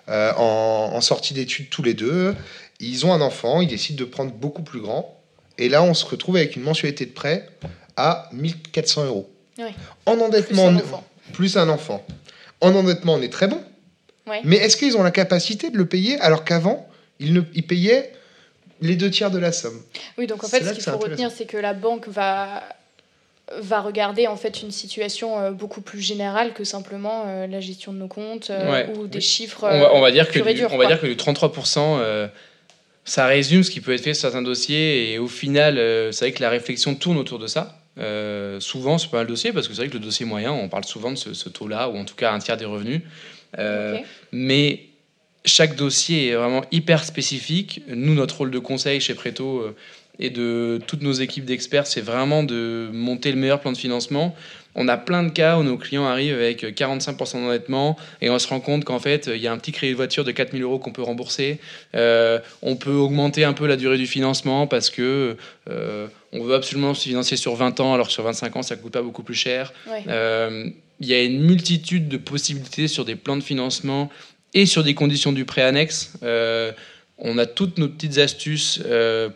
euh, 0.08 0.32
en, 0.36 0.92
en, 0.94 1.00
sortie 1.00 1.34
d'études 1.34 1.68
tous 1.70 1.82
les 1.82 1.94
deux. 1.94 2.34
Ils 2.80 3.06
ont 3.06 3.12
un 3.12 3.20
enfant, 3.20 3.60
ils 3.60 3.68
décident 3.68 3.98
de 3.98 4.08
prendre 4.08 4.32
beaucoup 4.32 4.62
plus 4.62 4.80
grand. 4.80 5.20
Et 5.58 5.68
là, 5.68 5.82
on 5.82 5.94
se 5.94 6.04
retrouve 6.04 6.36
avec 6.36 6.56
une 6.56 6.62
mensualité 6.62 7.06
de 7.06 7.12
prêt 7.12 7.48
à 7.96 8.28
1400 8.32 9.06
euros. 9.06 9.30
En 10.06 10.18
endettement, 10.18 10.72
plus 11.32 11.56
un, 11.56 11.68
enfant. 11.68 12.04
En 12.60 12.74
endettement, 12.74 13.14
on 13.14 13.22
est 13.22 13.32
très 13.32 13.46
bon. 13.46 13.62
Mais 14.44 14.56
est-ce 14.56 14.76
qu'ils 14.76 14.96
ont 14.96 15.02
la 15.02 15.10
capacité 15.10 15.70
de 15.70 15.76
le 15.76 15.86
payer 15.86 16.18
alors 16.20 16.44
qu'avant, 16.44 16.88
ils, 17.20 17.32
ne, 17.32 17.42
ils 17.54 17.66
payaient 17.66 18.12
les 18.80 18.96
deux 18.96 19.10
tiers 19.10 19.30
de 19.30 19.38
la 19.38 19.52
somme? 19.52 19.80
Oui, 20.18 20.26
donc 20.26 20.42
en 20.42 20.48
fait, 20.48 20.64
ce 20.64 20.72
qu'il 20.72 20.82
faut 20.82 20.98
retenir, 20.98 21.30
c'est 21.30 21.46
que 21.46 21.56
la 21.56 21.74
banque 21.74 22.08
va 22.08 22.62
va 23.60 23.80
regarder 23.80 24.26
en 24.26 24.36
fait 24.36 24.62
une 24.62 24.70
situation 24.70 25.38
euh, 25.38 25.50
beaucoup 25.50 25.80
plus 25.80 26.00
générale 26.00 26.52
que 26.52 26.64
simplement 26.64 27.24
euh, 27.26 27.46
la 27.46 27.60
gestion 27.60 27.92
de 27.92 27.98
nos 27.98 28.08
comptes 28.08 28.50
euh, 28.50 28.86
ou 28.94 29.06
des 29.06 29.20
chiffres 29.20 29.64
on 29.64 30.00
va, 30.00 30.10
dire 30.10 30.30
que 30.30 30.40
on 30.40 30.78
va 30.78 30.86
dire 30.86 31.00
que 31.00 31.06
le 31.06 31.14
33% 31.14 32.28
ça 33.04 33.26
résume 33.26 33.62
ce 33.62 33.70
qui 33.70 33.80
peut 33.80 33.92
être 33.92 34.02
fait 34.02 34.14
sur 34.14 34.22
certains 34.22 34.42
dossiers 34.42 35.12
et 35.12 35.18
au 35.18 35.28
final 35.28 35.76
c'est 36.12 36.26
vrai 36.26 36.32
que 36.32 36.42
la 36.42 36.50
réflexion 36.50 36.94
tourne 36.94 37.18
autour 37.18 37.38
de 37.38 37.46
ça 37.46 37.80
euh, 37.96 38.58
souvent, 38.58 38.98
c'est 38.98 39.08
pas 39.08 39.18
mal 39.18 39.26
de 39.26 39.30
dossiers 39.30 39.52
parce 39.52 39.68
que 39.68 39.74
c'est 39.74 39.82
vrai 39.82 39.88
que 39.88 39.94
le 39.94 40.00
dossier 40.00 40.26
moyen, 40.26 40.50
on 40.50 40.68
parle 40.68 40.82
souvent 40.82 41.12
de 41.12 41.16
ce, 41.16 41.48
taux-là, 41.48 41.88
ou 41.88 41.96
en 41.96 42.04
tout 42.04 42.16
cas 42.16 42.32
un 42.32 42.40
tiers 42.40 42.56
des 42.56 42.64
revenus. 42.64 43.02
Mais 44.32 44.88
chaque 45.44 45.76
dossier 45.76 46.28
est 46.28 46.34
vraiment 46.34 46.64
hyper 46.72 47.04
spécifique. 47.04 47.82
Nous, 47.88 48.14
notre 48.14 48.38
rôle 48.38 48.50
de 48.50 48.58
conseil 48.58 49.00
chez 49.00 49.14
Preto 49.14 49.58
euh, 49.58 49.76
et 50.18 50.30
de 50.30 50.80
toutes 50.86 51.02
nos 51.02 51.12
équipes 51.12 51.44
d'experts, 51.44 51.86
c'est 51.86 52.00
vraiment 52.00 52.42
de 52.42 52.88
monter 52.92 53.32
le 53.32 53.38
meilleur 53.38 53.60
plan 53.60 53.72
de 53.72 53.76
financement 53.76 54.34
on 54.74 54.88
a 54.88 54.96
plein 54.96 55.22
de 55.22 55.28
cas 55.28 55.56
où 55.56 55.62
nos 55.62 55.76
clients 55.76 56.06
arrivent 56.06 56.34
avec 56.34 56.64
45% 56.64 57.34
d'endettement 57.34 57.96
et 58.20 58.30
on 58.30 58.38
se 58.38 58.48
rend 58.48 58.60
compte 58.60 58.84
qu'en 58.84 58.98
fait, 58.98 59.30
il 59.32 59.40
y 59.40 59.46
a 59.46 59.52
un 59.52 59.58
petit 59.58 59.72
crédit 59.72 59.92
de 59.92 59.96
voiture 59.96 60.24
de 60.24 60.32
4000 60.32 60.62
euros 60.62 60.78
qu'on 60.78 60.92
peut 60.92 61.02
rembourser. 61.02 61.58
Euh, 61.94 62.40
on 62.62 62.76
peut 62.76 62.94
augmenter 62.94 63.44
un 63.44 63.52
peu 63.52 63.66
la 63.66 63.76
durée 63.76 63.98
du 63.98 64.06
financement 64.06 64.66
parce 64.66 64.90
que 64.90 65.36
euh, 65.70 66.06
on 66.32 66.42
veut 66.42 66.54
absolument 66.54 66.94
se 66.94 67.08
financer 67.08 67.36
sur 67.36 67.54
20 67.54 67.80
ans 67.80 67.94
alors 67.94 68.08
que 68.08 68.12
sur 68.12 68.24
25 68.24 68.56
ans, 68.56 68.62
ça 68.62 68.76
coûte 68.76 68.92
pas 68.92 69.02
beaucoup 69.02 69.22
plus 69.22 69.34
cher. 69.34 69.72
Euh, 70.08 70.68
il 71.00 71.06
y 71.06 71.14
a 71.14 71.22
une 71.22 71.40
multitude 71.40 72.08
de 72.08 72.16
possibilités 72.16 72.88
sur 72.88 73.04
des 73.04 73.16
plans 73.16 73.36
de 73.36 73.42
financement 73.42 74.10
et 74.54 74.66
sur 74.66 74.84
des 74.84 74.94
conditions 74.94 75.32
du 75.32 75.44
prêt 75.44 75.62
annexe. 75.62 76.14
On 77.18 77.38
a 77.38 77.46
toutes 77.46 77.78
nos 77.78 77.88
petites 77.88 78.18
astuces 78.18 78.82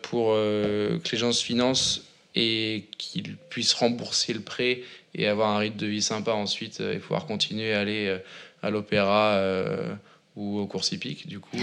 pour 0.02 0.32
que 0.32 1.10
les 1.12 1.18
gens 1.18 1.32
se 1.32 1.44
financent 1.44 2.02
et 2.34 2.84
qu'ils 2.98 3.36
puissent 3.36 3.74
rembourser 3.74 4.32
le 4.32 4.40
prêt 4.40 4.82
et 5.14 5.26
avoir 5.26 5.50
un 5.50 5.58
rythme 5.58 5.76
de 5.76 5.86
vie 5.86 6.02
sympa 6.02 6.32
ensuite 6.32 6.80
euh, 6.80 6.94
et 6.94 6.98
pouvoir 6.98 7.26
continuer 7.26 7.74
à 7.74 7.80
aller 7.80 8.06
euh, 8.06 8.18
à 8.62 8.70
l'opéra 8.70 9.34
euh, 9.34 9.94
ou 10.36 10.58
au 10.58 10.66
cours 10.66 10.82
hippiques. 10.90 11.26
Du 11.26 11.40
coup, 11.40 11.58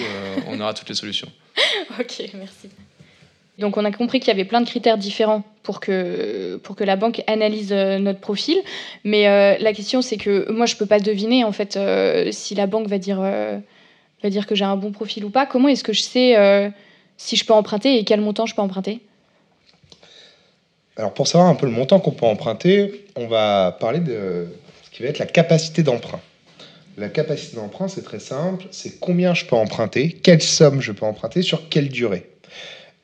on 0.48 0.60
aura 0.60 0.74
toutes 0.74 0.90
les 0.90 0.96
solutions. 0.96 1.32
ok, 2.00 2.30
merci. 2.34 2.70
Donc 3.58 3.78
on 3.78 3.86
a 3.86 3.92
compris 3.92 4.20
qu'il 4.20 4.28
y 4.28 4.32
avait 4.32 4.44
plein 4.44 4.60
de 4.60 4.68
critères 4.68 4.98
différents 4.98 5.44
pour 5.64 5.80
que, 5.80 6.58
pour 6.58 6.76
que 6.76 6.84
la 6.84 6.98
banque 6.98 7.24
analyse 7.26 7.72
notre 7.72 8.20
profil. 8.20 8.58
Mais 9.06 9.58
la 9.60 9.72
question 9.72 10.02
c'est 10.02 10.18
que 10.18 10.52
moi 10.52 10.66
je 10.66 10.74
ne 10.74 10.80
peux 10.80 10.86
pas 10.86 11.00
deviner 11.00 11.46
en 11.46 11.54
fait 11.54 11.80
si 12.34 12.54
la 12.54 12.68
banque 12.68 12.88
va 12.88 12.98
dire, 12.98 13.22
va 14.24 14.30
dire 14.30 14.48
que 14.48 14.56
j'ai 14.56 14.66
un 14.66 14.78
bon 14.78 14.92
profil 14.92 15.26
ou 15.26 15.30
pas. 15.30 15.46
Comment 15.46 15.68
est-ce 15.68 15.84
que 15.84 15.94
je 15.94 16.02
sais 16.02 16.74
si 17.18 17.36
je 17.36 17.46
peux 17.46 17.54
emprunter 17.54 17.98
et 17.98 18.04
quel 18.04 18.22
montant 18.22 18.46
je 18.46 18.56
peux 18.56 18.62
emprunter? 18.62 19.02
Alors 20.98 21.14
pour 21.14 21.28
savoir 21.28 21.50
un 21.50 21.56
peu 21.56 21.66
le 21.66 21.74
montant 21.74 22.00
qu'on 22.00 22.12
peut 22.12 22.26
emprunter, 22.26 23.06
on 23.16 23.28
va 23.28 23.78
parler 23.80 24.00
de 24.00 24.48
ce 24.84 24.90
qui 24.90 25.04
va 25.04 25.10
être 25.10 25.20
la 25.20 25.26
capacité 25.26 25.84
d'emprunt. 25.84 26.22
La 26.98 27.10
capacité 27.10 27.58
d'emprunt, 27.58 27.90
c'est 27.90 28.04
très 28.04 28.22
simple, 28.22 28.68
c'est 28.72 29.00
combien 29.02 29.34
je 29.34 29.44
peux 29.44 29.58
emprunter, 29.58 30.14
quelle 30.14 30.42
somme 30.42 30.80
je 30.80 30.94
peux 30.94 31.06
emprunter, 31.06 31.42
sur 31.42 31.68
quelle 31.68 31.90
durée. 31.90 32.30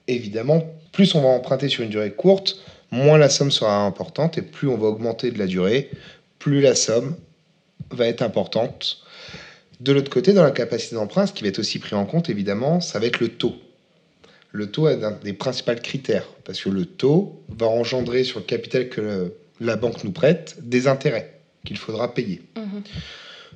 Évidemment, 0.08 0.63
plus 0.94 1.13
on 1.15 1.22
va 1.22 1.27
emprunter 1.27 1.68
sur 1.68 1.84
une 1.84 1.89
durée 1.89 2.12
courte, 2.12 2.60
moins 2.91 3.18
la 3.18 3.27
somme 3.27 3.51
sera 3.51 3.84
importante, 3.84 4.38
et 4.38 4.41
plus 4.41 4.70
on 4.70 4.77
va 4.77 4.88
augmenter 4.88 5.32
de 5.32 5.39
la 5.39 5.46
durée, 5.46 5.89
plus 6.39 6.62
la 6.62 6.75
somme 6.75 7.18
va 7.89 8.08
être 8.08 8.22
importante. 8.22 9.03
De 9.81 9.91
l'autre 9.91 10.09
côté, 10.09 10.33
dans 10.33 10.43
la 10.43 10.51
capacité 10.51 10.95
d'emprunt, 10.95 11.25
ce 11.25 11.33
qui 11.33 11.43
va 11.43 11.50
être 11.50 11.59
aussi 11.59 11.79
pris 11.79 11.95
en 11.95 12.05
compte, 12.05 12.29
évidemment, 12.29 12.79
ça 12.81 13.00
va 13.00 13.07
être 13.07 13.19
le 13.19 13.29
taux 13.29 13.55
le 14.51 14.67
taux 14.67 14.88
est 14.89 15.03
un 15.03 15.11
des 15.11 15.33
principaux 15.33 15.75
critères, 15.75 16.27
parce 16.43 16.61
que 16.61 16.69
le 16.69 16.85
taux 16.85 17.41
va 17.50 17.67
engendrer 17.67 18.23
sur 18.23 18.39
le 18.39 18.45
capital 18.45 18.89
que 18.89 19.33
la 19.59 19.75
banque 19.75 20.03
nous 20.03 20.11
prête 20.11 20.57
des 20.61 20.88
intérêts 20.88 21.39
qu'il 21.65 21.77
faudra 21.77 22.13
payer. 22.13 22.41
Mhm. 22.57 22.83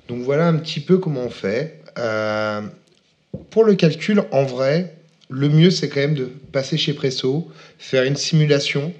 Donc 0.07 0.21
voilà 0.21 0.47
un 0.47 0.55
petit 0.57 0.79
peu 0.79 0.97
comment 0.97 1.23
on 1.23 1.29
fait. 1.29 1.81
Euh, 1.97 2.61
pour 3.49 3.63
le 3.63 3.75
calcul, 3.75 4.23
en 4.31 4.43
vrai, 4.43 4.95
le 5.29 5.49
mieux 5.49 5.71
c'est 5.71 5.89
quand 5.89 5.99
même 5.99 6.15
de 6.15 6.25
passer 6.51 6.77
chez 6.77 6.93
Presso, 6.93 7.51
faire 7.77 8.03
une 8.03 8.15
simulation. 8.15 8.93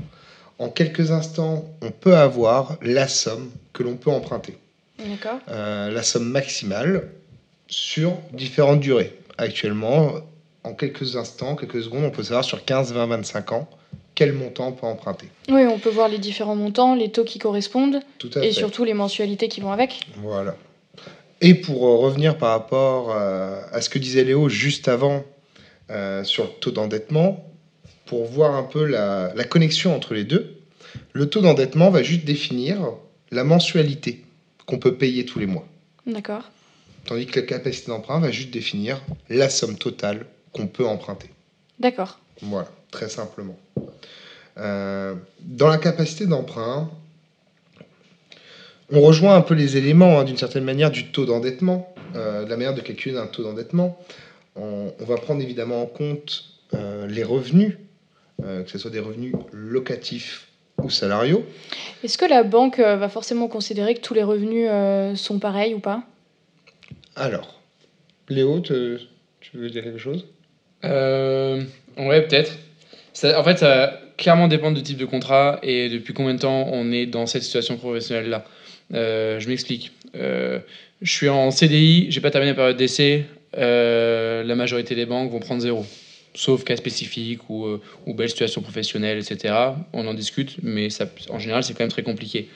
En 0.57 0.69
quelques 0.69 1.11
instants, 1.11 1.69
on 1.81 1.91
peut 1.91 2.15
avoir 2.15 2.77
la 2.81 3.07
somme 3.07 3.51
que 3.73 3.83
l'on 3.83 3.95
peut 3.95 4.09
emprunter. 4.09 4.57
Euh, 5.49 5.91
la 5.91 6.03
somme 6.03 6.29
maximale 6.29 7.09
sur 7.67 8.17
différentes 8.33 8.79
durées. 8.79 9.17
Actuellement, 9.37 10.13
en 10.63 10.73
quelques 10.73 11.15
instants, 11.17 11.55
quelques 11.55 11.83
secondes, 11.83 12.05
on 12.05 12.11
peut 12.11 12.23
savoir 12.23 12.43
sur 12.45 12.63
15, 12.63 12.93
20, 12.93 13.07
25 13.07 13.51
ans 13.51 13.69
quel 14.15 14.31
montant 14.31 14.69
on 14.69 14.71
peut 14.71 14.87
emprunter. 14.87 15.27
Oui, 15.49 15.63
on 15.65 15.77
peut 15.77 15.89
voir 15.89 16.07
les 16.07 16.17
différents 16.17 16.55
montants, 16.55 16.95
les 16.95 17.11
taux 17.11 17.25
qui 17.25 17.37
correspondent 17.37 17.99
Tout 18.17 18.29
à 18.35 18.39
et 18.39 18.47
fait. 18.47 18.51
surtout 18.53 18.85
les 18.85 18.93
mensualités 18.93 19.49
qui 19.49 19.59
vont 19.59 19.71
avec. 19.71 19.99
Voilà. 20.17 20.55
Et 21.41 21.53
pour 21.53 21.85
euh, 21.85 21.97
revenir 21.97 22.37
par 22.37 22.51
rapport 22.51 23.11
euh, 23.11 23.61
à 23.73 23.81
ce 23.81 23.89
que 23.89 23.99
disait 23.99 24.23
Léo 24.23 24.47
juste 24.47 24.87
avant 24.87 25.23
euh, 25.91 26.23
sur 26.23 26.45
le 26.45 26.49
taux 26.61 26.71
d'endettement, 26.71 27.45
pour 28.05 28.25
voir 28.25 28.55
un 28.55 28.63
peu 28.63 28.85
la, 28.85 29.33
la 29.35 29.43
connexion 29.43 29.93
entre 29.93 30.13
les 30.13 30.23
deux, 30.23 30.55
le 31.11 31.29
taux 31.29 31.41
d'endettement 31.41 31.89
va 31.89 32.01
juste 32.01 32.23
définir 32.23 32.77
la 33.31 33.43
mensualité 33.43 34.24
qu'on 34.65 34.77
peut 34.77 34.95
payer 34.95 35.25
tous 35.25 35.39
les 35.39 35.45
mois. 35.45 35.65
D'accord. 36.05 36.49
Tandis 37.05 37.27
que 37.27 37.39
la 37.39 37.45
capacité 37.45 37.87
d'emprunt 37.87 38.19
va 38.19 38.31
juste 38.31 38.51
définir 38.51 39.01
la 39.29 39.49
somme 39.49 39.77
totale 39.77 40.25
qu'on 40.51 40.67
peut 40.67 40.85
emprunter. 40.85 41.29
D'accord. 41.79 42.19
Voilà, 42.41 42.67
très 42.91 43.09
simplement. 43.09 43.57
Euh, 44.57 45.15
dans 45.41 45.67
la 45.67 45.77
capacité 45.77 46.25
d'emprunt, 46.25 46.89
on 48.91 49.01
rejoint 49.01 49.35
un 49.35 49.41
peu 49.41 49.53
les 49.53 49.77
éléments, 49.77 50.19
hein, 50.19 50.23
d'une 50.23 50.37
certaine 50.37 50.63
manière, 50.63 50.91
du 50.91 51.11
taux 51.11 51.25
d'endettement, 51.25 51.93
euh, 52.15 52.45
de 52.45 52.49
la 52.49 52.57
manière 52.57 52.73
de 52.73 52.81
calculer 52.81 53.17
un 53.17 53.27
taux 53.27 53.43
d'endettement. 53.43 53.99
On, 54.55 54.93
on 54.99 55.05
va 55.05 55.17
prendre 55.17 55.41
évidemment 55.41 55.81
en 55.81 55.87
compte 55.87 56.45
euh, 56.73 57.07
les 57.07 57.23
revenus, 57.23 57.77
que 58.41 58.69
ce 58.69 58.77
soit 58.77 58.91
des 58.91 58.99
revenus 58.99 59.33
locatifs 59.53 60.49
ou 60.85 60.89
salariaux. 60.89 61.43
Est-ce 62.03 62.17
que 62.17 62.25
la 62.25 62.43
banque 62.43 62.79
euh, 62.79 62.95
va 62.95 63.09
forcément 63.09 63.47
considérer 63.47 63.95
que 63.95 64.01
tous 64.01 64.13
les 64.13 64.23
revenus 64.23 64.67
euh, 64.69 65.15
sont 65.15 65.39
pareils 65.39 65.73
ou 65.73 65.79
pas? 65.79 66.03
Alors, 67.15 67.59
Léo, 68.29 68.59
te- 68.59 68.99
tu 69.41 69.57
veux 69.57 69.69
dire 69.69 69.83
quelque 69.83 69.97
chose? 69.99 70.25
Euh, 70.83 71.63
ouais, 71.97 72.21
peut-être. 72.21 72.53
Ça- 73.13 73.39
En 73.39 73.43
fait, 73.43 73.57
ça 73.57 73.67
va 73.67 73.99
clairement 74.17 74.47
dépendre 74.47 74.77
du 74.77 74.83
type 74.83 74.97
de 74.97 75.05
contrat 75.05 75.59
et 75.63 75.89
depuis 75.89 76.13
combien 76.13 76.33
de 76.35 76.39
temps 76.39 76.67
on 76.71 76.91
est 76.91 77.05
dans 77.05 77.25
cette 77.25 77.43
situation 77.43 77.77
professionnelle-là. 77.77 78.45
Euh, 78.93 79.39
je 79.39 79.49
m'explique. 79.49 79.91
Euh, 80.15 80.59
je 81.01 81.11
suis 81.11 81.29
en 81.29 81.49
CDI, 81.51 82.07
j'ai 82.11 82.21
pas 82.21 82.31
terminé 82.31 82.51
la 82.51 82.55
période 82.55 82.77
d'essai. 82.77 83.25
euh, 83.57 84.43
la 84.43 84.55
majorité 84.55 84.95
des 84.95 85.05
banques 85.05 85.31
vont 85.31 85.39
prendre 85.39 85.61
zéro. 85.61 85.85
Sauf 86.35 86.65
cas 86.65 86.75
spécifiques 86.75 87.49
ou, 87.49 87.65
euh, 87.65 87.81
belle 88.07 88.29
situation 88.29 88.61
professionnelle, 88.61 89.17
etc. 89.17 89.53
On 89.93 90.05
en 90.05 90.13
discute, 90.13 90.57
mais 90.61 90.89
en 91.29 91.39
général, 91.39 91.63
c'est 91.63 91.73
quand 91.73 91.83
même 91.83 91.91
très 91.91 92.03
compliqué. 92.03 92.49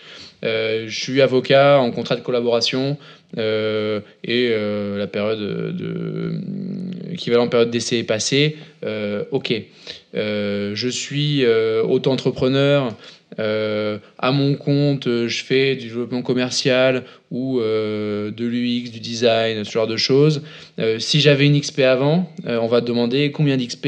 Euh, 0.44 0.86
je 0.88 1.00
suis 1.00 1.22
avocat 1.22 1.80
en 1.80 1.92
contrat 1.92 2.16
de 2.16 2.22
collaboration 2.22 2.98
euh, 3.38 4.02
et 4.24 4.50
la 4.50 5.08
période 5.08 5.40
de, 5.40 6.42
période 7.50 7.72
d'essai 7.72 8.00
est 8.00 8.04
passée. 8.04 8.58
Ok. 9.32 9.54
Je 10.14 10.90
suis 10.90 11.46
auto-entrepreneur. 11.46 12.96
Euh, 13.40 13.98
à 14.18 14.32
mon 14.32 14.56
compte, 14.56 15.08
euh, 15.08 15.28
je 15.28 15.44
fais 15.44 15.76
du 15.76 15.88
développement 15.88 16.22
commercial 16.22 17.06
ou 17.32 17.60
euh, 17.60 18.30
de 18.32 18.46
l'UX, 18.46 18.92
du 18.92 19.00
design, 19.00 19.64
ce 19.64 19.72
genre 19.72 19.88
de 19.88 19.98
choses. 19.98 20.44
Si 21.00 21.22
j'avais 21.22 21.46
une 21.46 21.60
XP 21.60 21.80
avant, 21.80 22.32
on 22.46 22.68
va 22.68 22.82
te 22.82 22.88
demander 22.88 23.32
combien 23.32 23.58
d'XP, 23.58 23.88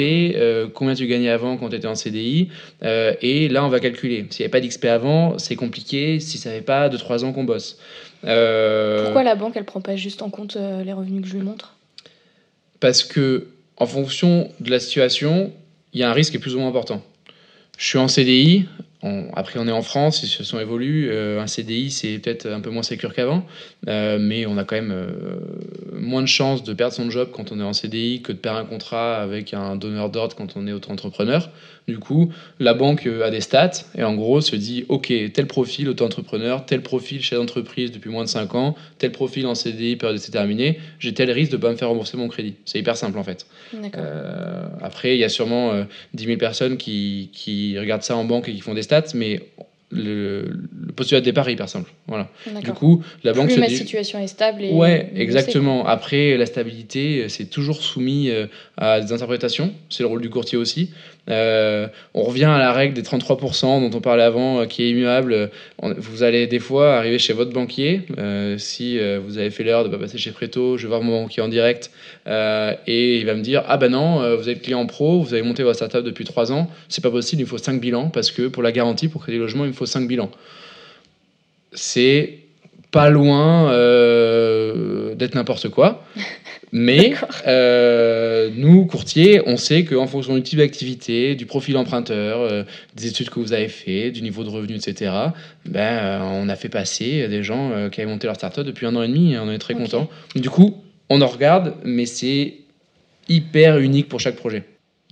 combien 0.74 0.94
tu 0.94 1.08
gagnais 1.08 1.30
avant 1.30 1.58
quand 1.58 1.70
tu 1.70 1.76
étais 1.76 1.88
en 1.88 1.96
CDI. 1.96 2.50
et 2.84 3.50
là, 3.50 3.66
on 3.66 3.70
va 3.70 3.80
calculer. 3.80 4.26
S'il 4.30 4.44
n'y 4.44 4.46
avait 4.46 4.60
pas 4.62 4.66
d'XP 4.66 4.86
avant, 4.86 5.38
c'est 5.38 5.56
compliqué. 5.56 6.20
Si 6.20 6.38
ça 6.38 6.50
n'avait 6.50 6.62
pas 6.62 6.90
2-3 6.90 7.26
ans 7.26 7.34
qu'on 7.34 7.44
bosse. 7.44 7.78
Euh, 8.24 9.06
Pourquoi 9.06 9.24
la 9.24 9.36
banque, 9.36 9.54
elle 9.56 9.66
prend 9.66 9.82
pas 9.82 9.96
juste 9.96 10.22
en 10.22 10.30
compte 10.30 10.56
euh, 10.56 10.84
les 10.84 10.94
revenus 10.94 11.24
que 11.24 11.28
je 11.28 11.34
lui 11.34 11.44
montre? 11.44 11.76
Parce 12.80 13.04
que 13.04 13.48
en 13.78 13.86
fonction 13.86 14.50
de 14.60 14.70
la 14.70 14.80
situation, 14.80 15.52
il 15.94 16.02
y 16.02 16.04
a 16.04 16.10
un 16.10 16.14
risque 16.14 16.32
qui 16.32 16.38
est 16.38 16.42
plus 16.42 16.56
ou 16.56 16.60
moins 16.60 16.70
important. 16.70 17.02
Je 17.78 17.88
suis 17.88 17.98
en 17.98 18.08
CDI, 18.08 18.66
on- 19.04 19.26
après 19.34 19.60
on 19.60 19.68
est 19.68 19.72
en 19.72 19.82
France, 19.82 20.22
les 20.22 20.28
situations 20.28 20.60
évoluent, 20.60 21.10
euh, 21.12 21.42
un 21.42 21.48
CDI 21.48 21.90
c'est 21.92 22.20
peut-être 22.20 22.46
un 22.48 22.60
peu 22.62 22.70
moins 22.70 22.84
sécure 22.84 23.14
qu'avant, 23.14 23.46
euh, 23.88 24.18
mais 24.20 24.46
on 24.46 24.58
a 24.58 24.64
quand 24.64 24.76
même 24.76 24.92
euh, 24.92 25.08
moins 25.94 26.22
de 26.22 26.28
chances 26.28 26.64
de 26.64 26.74
perdre 26.74 26.94
son 26.94 27.10
job 27.10 27.30
quand 27.32 27.52
on 27.52 27.60
est 27.60 27.64
en 27.64 27.74
CDI 27.74 28.22
que 28.22 28.32
de 28.32 28.38
perdre 28.38 28.60
un 28.60 28.66
contrat 28.66 29.18
avec 29.22 29.54
un 29.54 29.76
donneur 29.76 30.10
d'ordre 30.10 30.36
quand 30.36 30.56
on 30.56 30.68
est 30.68 30.72
auto-entrepreneur. 30.74 31.50
Du 31.88 31.98
coup, 31.98 32.32
la 32.60 32.74
banque 32.76 33.08
a 33.08 33.32
des 33.32 33.42
stats 33.42 33.72
et 33.98 34.04
en 34.04 34.14
gros 34.14 34.40
se 34.40 34.56
dit 34.56 34.86
ok, 34.88 35.12
tel 35.34 35.48
profil 35.48 35.90
auto-entrepreneur, 35.90 36.66
tel 36.66 36.82
profil 36.82 37.22
chef 37.24 37.40
d'entreprise 37.40 37.92
depuis 37.92 38.10
moins 38.12 38.24
de 38.24 38.30
5 38.30 38.54
ans, 38.56 38.76
tel 39.00 39.12
profil 39.12 39.48
en 39.48 39.56
CDI 39.56 39.96
période 39.96 40.18
d'essai 40.18 40.32
terminée, 40.32 40.80
j'ai 41.00 41.14
tel 41.14 41.32
risque 41.32 41.52
de 41.52 41.58
ne 41.58 41.62
pas 41.62 41.72
me 41.72 41.76
faire 41.76 41.90
rembourser 41.90 42.18
mon 42.18 42.28
crédit. 42.28 42.54
C'est 42.66 42.78
hyper 42.80 42.96
simple 42.98 43.18
en 43.18 43.24
fait. 43.24 43.48
Euh, 43.96 44.66
après, 44.82 45.16
il 45.16 45.20
y 45.20 45.24
a 45.24 45.30
sûrement 45.30 45.72
euh, 45.72 45.84
10 46.14 46.26
000 46.26 46.38
personnes 46.38 46.78
qui, 46.78 47.30
qui 47.34 47.78
regardent 47.80 48.04
ça 48.04 48.16
en 48.16 48.26
banque 48.26 48.48
et 48.48 48.54
qui 48.54 48.62
font 48.62 48.74
des 48.76 48.84
stats, 48.84 48.91
mais 49.14 49.40
le, 49.92 50.42
le 50.86 50.92
postulat 50.96 51.20
de 51.22 51.26
départ 51.26 51.48
est 51.50 51.54
hyper 51.54 51.70
simple. 51.70 51.92
Voilà. 52.08 52.28
Du 52.64 52.72
coup, 52.74 53.04
la 53.24 53.34
banque 53.34 53.48
Plus 53.48 53.56
se 53.56 53.60
ma 53.60 53.68
dit. 53.68 53.76
situation 53.78 54.20
est 54.20 54.28
stable 54.28 54.64
et 54.64 54.72
Ouais, 54.72 55.12
exactement. 55.16 55.86
Après, 55.86 56.38
la 56.38 56.46
stabilité, 56.46 57.24
euh, 57.24 57.28
c'est 57.30 57.46
toujours 57.50 57.82
soumis 57.82 58.30
euh, 58.30 58.48
à 58.78 59.02
des 59.02 59.12
interprétations. 59.14 59.74
C'est 59.90 60.04
le 60.04 60.08
rôle 60.08 60.22
du 60.22 60.30
courtier 60.30 60.58
aussi. 60.58 60.92
Euh, 61.30 61.88
on 62.16 62.24
revient 62.24 62.46
à 62.46 62.58
la 62.58 62.72
règle 62.74 62.94
des 62.96 63.04
33% 63.04 63.62
dont 63.90 63.96
on 63.96 64.02
parlait 64.02 64.24
avant, 64.24 64.66
qui 64.66 64.84
est 64.84 64.90
immuable. 64.90 65.52
Vous 65.82 66.24
allez 66.24 66.48
des 66.48 66.60
fois 66.60 66.96
arriver 66.96 67.20
chez 67.20 67.34
votre 67.34 67.52
banquier. 67.54 68.02
euh, 68.18 68.58
si 68.58 68.98
vous 69.24 69.38
avez 69.38 69.52
fait 69.52 69.64
l'erreur 69.64 69.84
de 69.84 69.90
ne 69.90 69.94
pas 69.96 70.00
passer 70.02 70.18
chez 70.18 70.32
Préto, 70.32 70.78
je 70.78 70.84
vais 70.84 70.88
voir 70.90 71.02
mon 71.04 71.22
banquier 71.24 71.42
en 71.44 71.48
direct. 71.48 71.92
euh, 72.28 72.74
et 72.88 73.18
il 73.20 73.26
va 73.26 73.36
me 73.36 73.42
dire 73.42 73.64
Ah 73.68 73.78
ben 73.78 73.92
non, 73.92 74.36
vous 74.36 74.50
êtes 74.50 74.62
client 74.64 74.86
pro, 74.88 75.22
vous 75.22 75.34
avez 75.34 75.44
monté 75.44 75.62
votre 75.64 75.76
startup 75.76 76.04
depuis 76.04 76.26
3 76.26 76.52
ans. 76.52 76.70
C'est 76.90 77.04
pas 77.04 77.12
possible, 77.12 77.42
il 77.44 77.48
faut 77.48 77.58
5 77.60 77.80
bilans 77.80 78.10
parce 78.10 78.32
que 78.32 78.48
pour 78.48 78.64
la 78.64 78.72
garantie, 78.72 79.08
pour 79.08 79.22
créer 79.22 79.36
des 79.36 79.40
logements, 79.42 79.66
il 79.66 79.70
me 79.70 79.74
faut 79.74 79.81
5 79.86 80.08
bilans. 80.08 80.32
C'est 81.74 82.40
pas 82.92 83.10
loin 83.10 83.72
euh, 83.72 85.16
d'être 85.16 85.36
n'importe 85.36 85.70
quoi. 85.70 86.06
Mais 86.74 87.16
euh, 87.48 88.50
nous, 88.56 88.86
courtiers, 88.86 89.42
on 89.46 89.58
sait 89.58 89.84
qu'en 89.84 90.08
fonction 90.08 90.36
du 90.36 90.42
type 90.42 90.60
d'activité, 90.60 91.36
du 91.36 91.46
profil 91.46 91.76
emprunteur, 91.76 92.40
euh, 92.40 92.64
des 92.96 93.08
études 93.08 93.30
que 93.30 93.42
vous 93.42 93.52
avez 93.52 93.68
fait, 93.68 94.12
du 94.12 94.22
niveau 94.22 94.46
de 94.46 94.50
revenu, 94.50 94.76
etc., 94.76 95.12
ben, 95.66 96.22
on 96.24 96.48
a 96.48 96.56
fait 96.56 96.70
passer 96.70 97.28
des 97.28 97.44
gens 97.44 97.90
qui 97.90 98.00
avaient 98.00 98.10
monté 98.10 98.28
leur 98.28 98.38
startup 98.38 98.66
depuis 98.66 98.86
un 98.86 98.96
an 98.96 99.04
et 99.04 99.10
demi 99.10 99.34
et 99.34 99.40
on 99.40 99.52
est 99.52 99.58
très 99.58 99.74
Ok. 99.74 99.82
content. 99.82 100.10
Du 100.36 100.50
coup, 100.50 100.82
on 101.10 101.22
en 101.22 101.28
regarde, 101.28 101.74
mais 101.84 102.06
c'est 102.06 102.54
hyper 103.28 103.80
unique 103.80 104.08
pour 104.08 104.22
chaque 104.22 104.38
projet. 104.38 104.64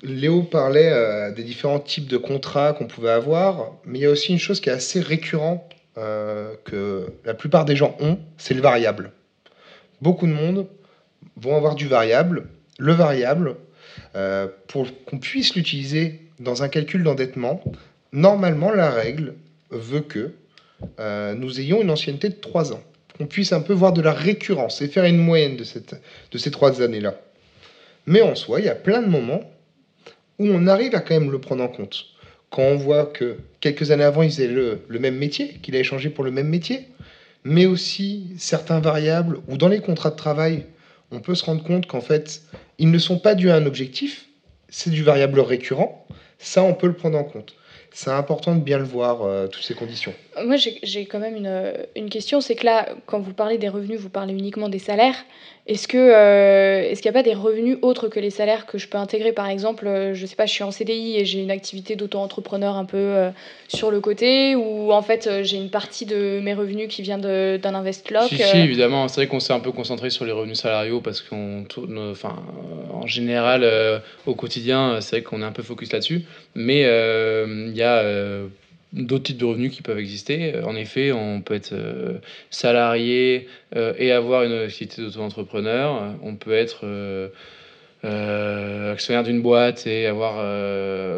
Léo 0.04 0.44
parlait 0.44 0.92
euh, 0.92 1.32
des 1.32 1.44
différents 1.44 1.80
types 1.80 2.08
de 2.08 2.18
contrats 2.18 2.74
qu'on 2.74 2.88
pouvait 2.88 3.10
avoir, 3.10 3.74
mais 3.86 4.00
il 4.00 4.02
y 4.04 4.06
a 4.06 4.10
aussi 4.10 4.32
une 4.32 4.40
chose 4.40 4.62
qui 4.62 4.70
est 4.70 4.74
assez 4.74 5.02
récurrente 5.02 5.64
euh, 5.98 6.54
que 6.64 7.08
la 7.26 7.34
plupart 7.34 7.66
des 7.66 7.76
gens 7.76 7.98
ont, 8.00 8.18
c'est 8.38 8.54
le 8.54 8.62
variable. 8.62 9.12
Beaucoup 10.02 10.28
de 10.28 10.32
monde 10.32 10.68
vont 11.36 11.56
avoir 11.56 11.76
du 11.76 11.88
variable. 11.88 12.48
Le 12.78 12.94
variable, 12.94 13.58
euh, 14.16 14.48
pour 14.68 14.88
qu'on 15.06 15.20
puisse 15.20 15.56
l'utiliser 15.56 16.22
dans 16.40 16.64
un 16.64 16.70
calcul 16.70 17.04
d'endettement, 17.04 17.62
normalement 18.14 18.72
la 18.72 18.90
règle 18.90 19.34
veut 19.70 20.02
que 20.02 20.32
nous 21.36 21.60
ayons 21.60 21.82
une 21.82 21.92
ancienneté 21.92 22.30
de 22.30 22.36
3 22.36 22.72
ans, 22.72 22.82
qu'on 23.18 23.26
puisse 23.26 23.52
un 23.52 23.60
peu 23.60 23.74
voir 23.74 23.92
de 23.92 24.02
la 24.02 24.14
récurrence 24.14 24.82
et 24.82 24.88
faire 24.88 25.04
une 25.04 25.18
moyenne 25.18 25.58
de, 25.58 25.66
cette, 25.66 25.94
de 26.32 26.38
ces 26.38 26.52
trois 26.52 26.82
années-là. 26.82 27.16
Mais 28.06 28.22
en 28.22 28.34
soi, 28.34 28.62
il 28.62 28.66
y 28.66 28.70
a 28.70 28.76
plein 28.76 29.02
de 29.02 29.08
moments 29.08 29.42
où 30.40 30.48
on 30.48 30.68
arrive 30.68 30.96
à 30.96 31.02
quand 31.02 31.20
même 31.20 31.32
le 31.32 31.40
prendre 31.40 31.64
en 31.64 31.68
compte. 31.68 32.06
Quand 32.50 32.64
on 32.64 32.78
voit 32.78 33.06
que 33.06 33.38
quelques 33.60 33.92
années 33.92 34.04
avant, 34.04 34.24
il 34.24 34.32
faisait 34.32 34.48
le, 34.48 34.80
le 34.88 35.00
même 35.00 35.18
métier, 35.18 35.60
qu'il 35.62 35.76
a 35.76 35.80
échangé 35.80 36.10
pour 36.10 36.24
le 36.24 36.32
même 36.32 36.48
métier, 36.48 36.88
mais 37.44 37.66
aussi 37.66 38.34
certains 38.38 38.80
variables, 38.80 39.40
ou 39.48 39.58
dans 39.58 39.68
les 39.68 39.82
contrats 39.82 40.10
de 40.10 40.16
travail, 40.16 40.66
on 41.12 41.20
peut 41.20 41.36
se 41.36 41.46
rendre 41.46 41.64
compte 41.64 41.86
qu'en 41.86 42.02
fait, 42.02 42.42
ils 42.78 42.90
ne 42.90 42.98
sont 42.98 43.20
pas 43.20 43.36
dus 43.36 43.50
à 43.50 43.56
un 43.56 43.66
objectif, 43.66 44.26
c'est 44.70 44.90
du 44.90 45.04
variable 45.04 45.40
récurrent, 45.40 46.08
ça, 46.38 46.64
on 46.64 46.74
peut 46.74 46.88
le 46.88 46.94
prendre 46.94 47.18
en 47.18 47.24
compte. 47.24 47.56
C'est 47.92 48.12
important 48.12 48.56
de 48.56 48.62
bien 48.62 48.78
le 48.78 48.84
voir, 48.84 49.24
euh, 49.24 49.48
toutes 49.48 49.64
ces 49.64 49.74
conditions. 49.74 50.14
Moi, 50.44 50.56
j'ai 50.58 51.06
quand 51.06 51.20
même 51.20 51.36
une, 51.36 51.74
une 51.96 52.10
question. 52.10 52.40
C'est 52.40 52.56
que 52.56 52.66
là, 52.66 52.90
quand 53.08 53.20
vous 53.20 53.34
parlez 53.34 53.58
des 53.58 53.68
revenus, 53.68 54.00
vous 54.00 54.10
parlez 54.10 54.34
uniquement 54.34 54.70
des 54.70 54.80
salaires. 54.80 55.16
Est-ce 55.68 55.88
que 55.88 55.98
euh, 55.98 56.90
est-ce 56.90 57.02
qu'il 57.02 57.12
n'y 57.12 57.18
a 57.18 57.20
pas 57.20 57.28
des 57.28 57.36
revenus 57.36 57.78
autres 57.84 58.08
que 58.08 58.20
les 58.20 58.32
salaires 58.32 58.66
que 58.66 58.78
je 58.78 58.88
peux 58.88 58.98
intégrer? 58.98 59.34
Par 59.34 59.48
exemple, 59.48 59.86
euh, 59.86 60.14
je 60.16 60.26
sais 60.26 60.36
pas, 60.36 60.48
je 60.48 60.54
suis 60.54 60.64
en 60.64 60.72
CDI 60.72 61.18
et 61.18 61.26
j'ai 61.26 61.42
une 61.42 61.52
activité 61.52 61.96
d'auto-entrepreneur 61.96 62.76
un 62.76 62.86
peu 62.86 63.30
sur 63.68 63.92
le 63.92 64.00
côté, 64.00 64.56
ou 64.56 64.92
en 64.92 65.02
fait 65.04 65.30
j'ai 65.44 65.58
une 65.58 65.70
partie 65.70 66.06
de 66.06 66.40
mes 66.42 66.54
revenus 66.54 66.88
qui 66.88 67.02
vient 67.04 67.20
d'un 67.20 67.76
investlock. 67.76 68.30
Si, 68.30 68.38
si, 68.38 68.58
évidemment. 68.58 69.08
C'est 69.08 69.22
vrai 69.22 69.28
qu'on 69.28 69.40
s'est 69.40 69.54
un 69.54 69.60
peu 69.60 69.72
concentré 69.72 70.10
sur 70.10 70.26
les 70.26 70.32
revenus 70.32 70.60
salariaux 70.60 71.02
parce 71.02 71.22
qu'on 71.22 71.66
tourne, 71.68 72.12
enfin, 72.12 72.36
en 72.92 73.06
général, 73.06 73.68
au 74.26 74.34
quotidien, 74.34 75.02
c'est 75.02 75.18
vrai 75.18 75.24
qu'on 75.24 75.42
est 75.42 75.46
un 75.46 75.52
peu 75.52 75.64
focus 75.64 75.92
là-dessus. 75.92 76.26
Mais 76.56 76.82
il 76.82 77.76
y 77.76 77.84
a 77.84 78.04
d'autres 78.94 79.24
types 79.24 79.38
de 79.38 79.46
revenus 79.46 79.72
qui 79.72 79.82
peuvent 79.82 80.00
exister. 80.00 80.62
En 80.64 80.76
effet, 80.76 81.12
on 81.12 81.42
peut 81.42 81.54
être 81.54 81.74
euh, 81.74 82.18
salarié 82.50 83.48
euh, 83.76 83.94
et 83.98 84.12
avoir 84.12 84.44
une 84.44 84.54
activité 84.54 85.02
d'auto-entrepreneur. 85.02 86.16
On 86.24 86.36
peut 86.36 86.54
être 86.54 86.82
euh, 86.84 87.30
actionnaire 88.92 89.24
d'une 89.24 89.42
boîte 89.42 89.86
et 89.86 90.08
avoir 90.08 90.38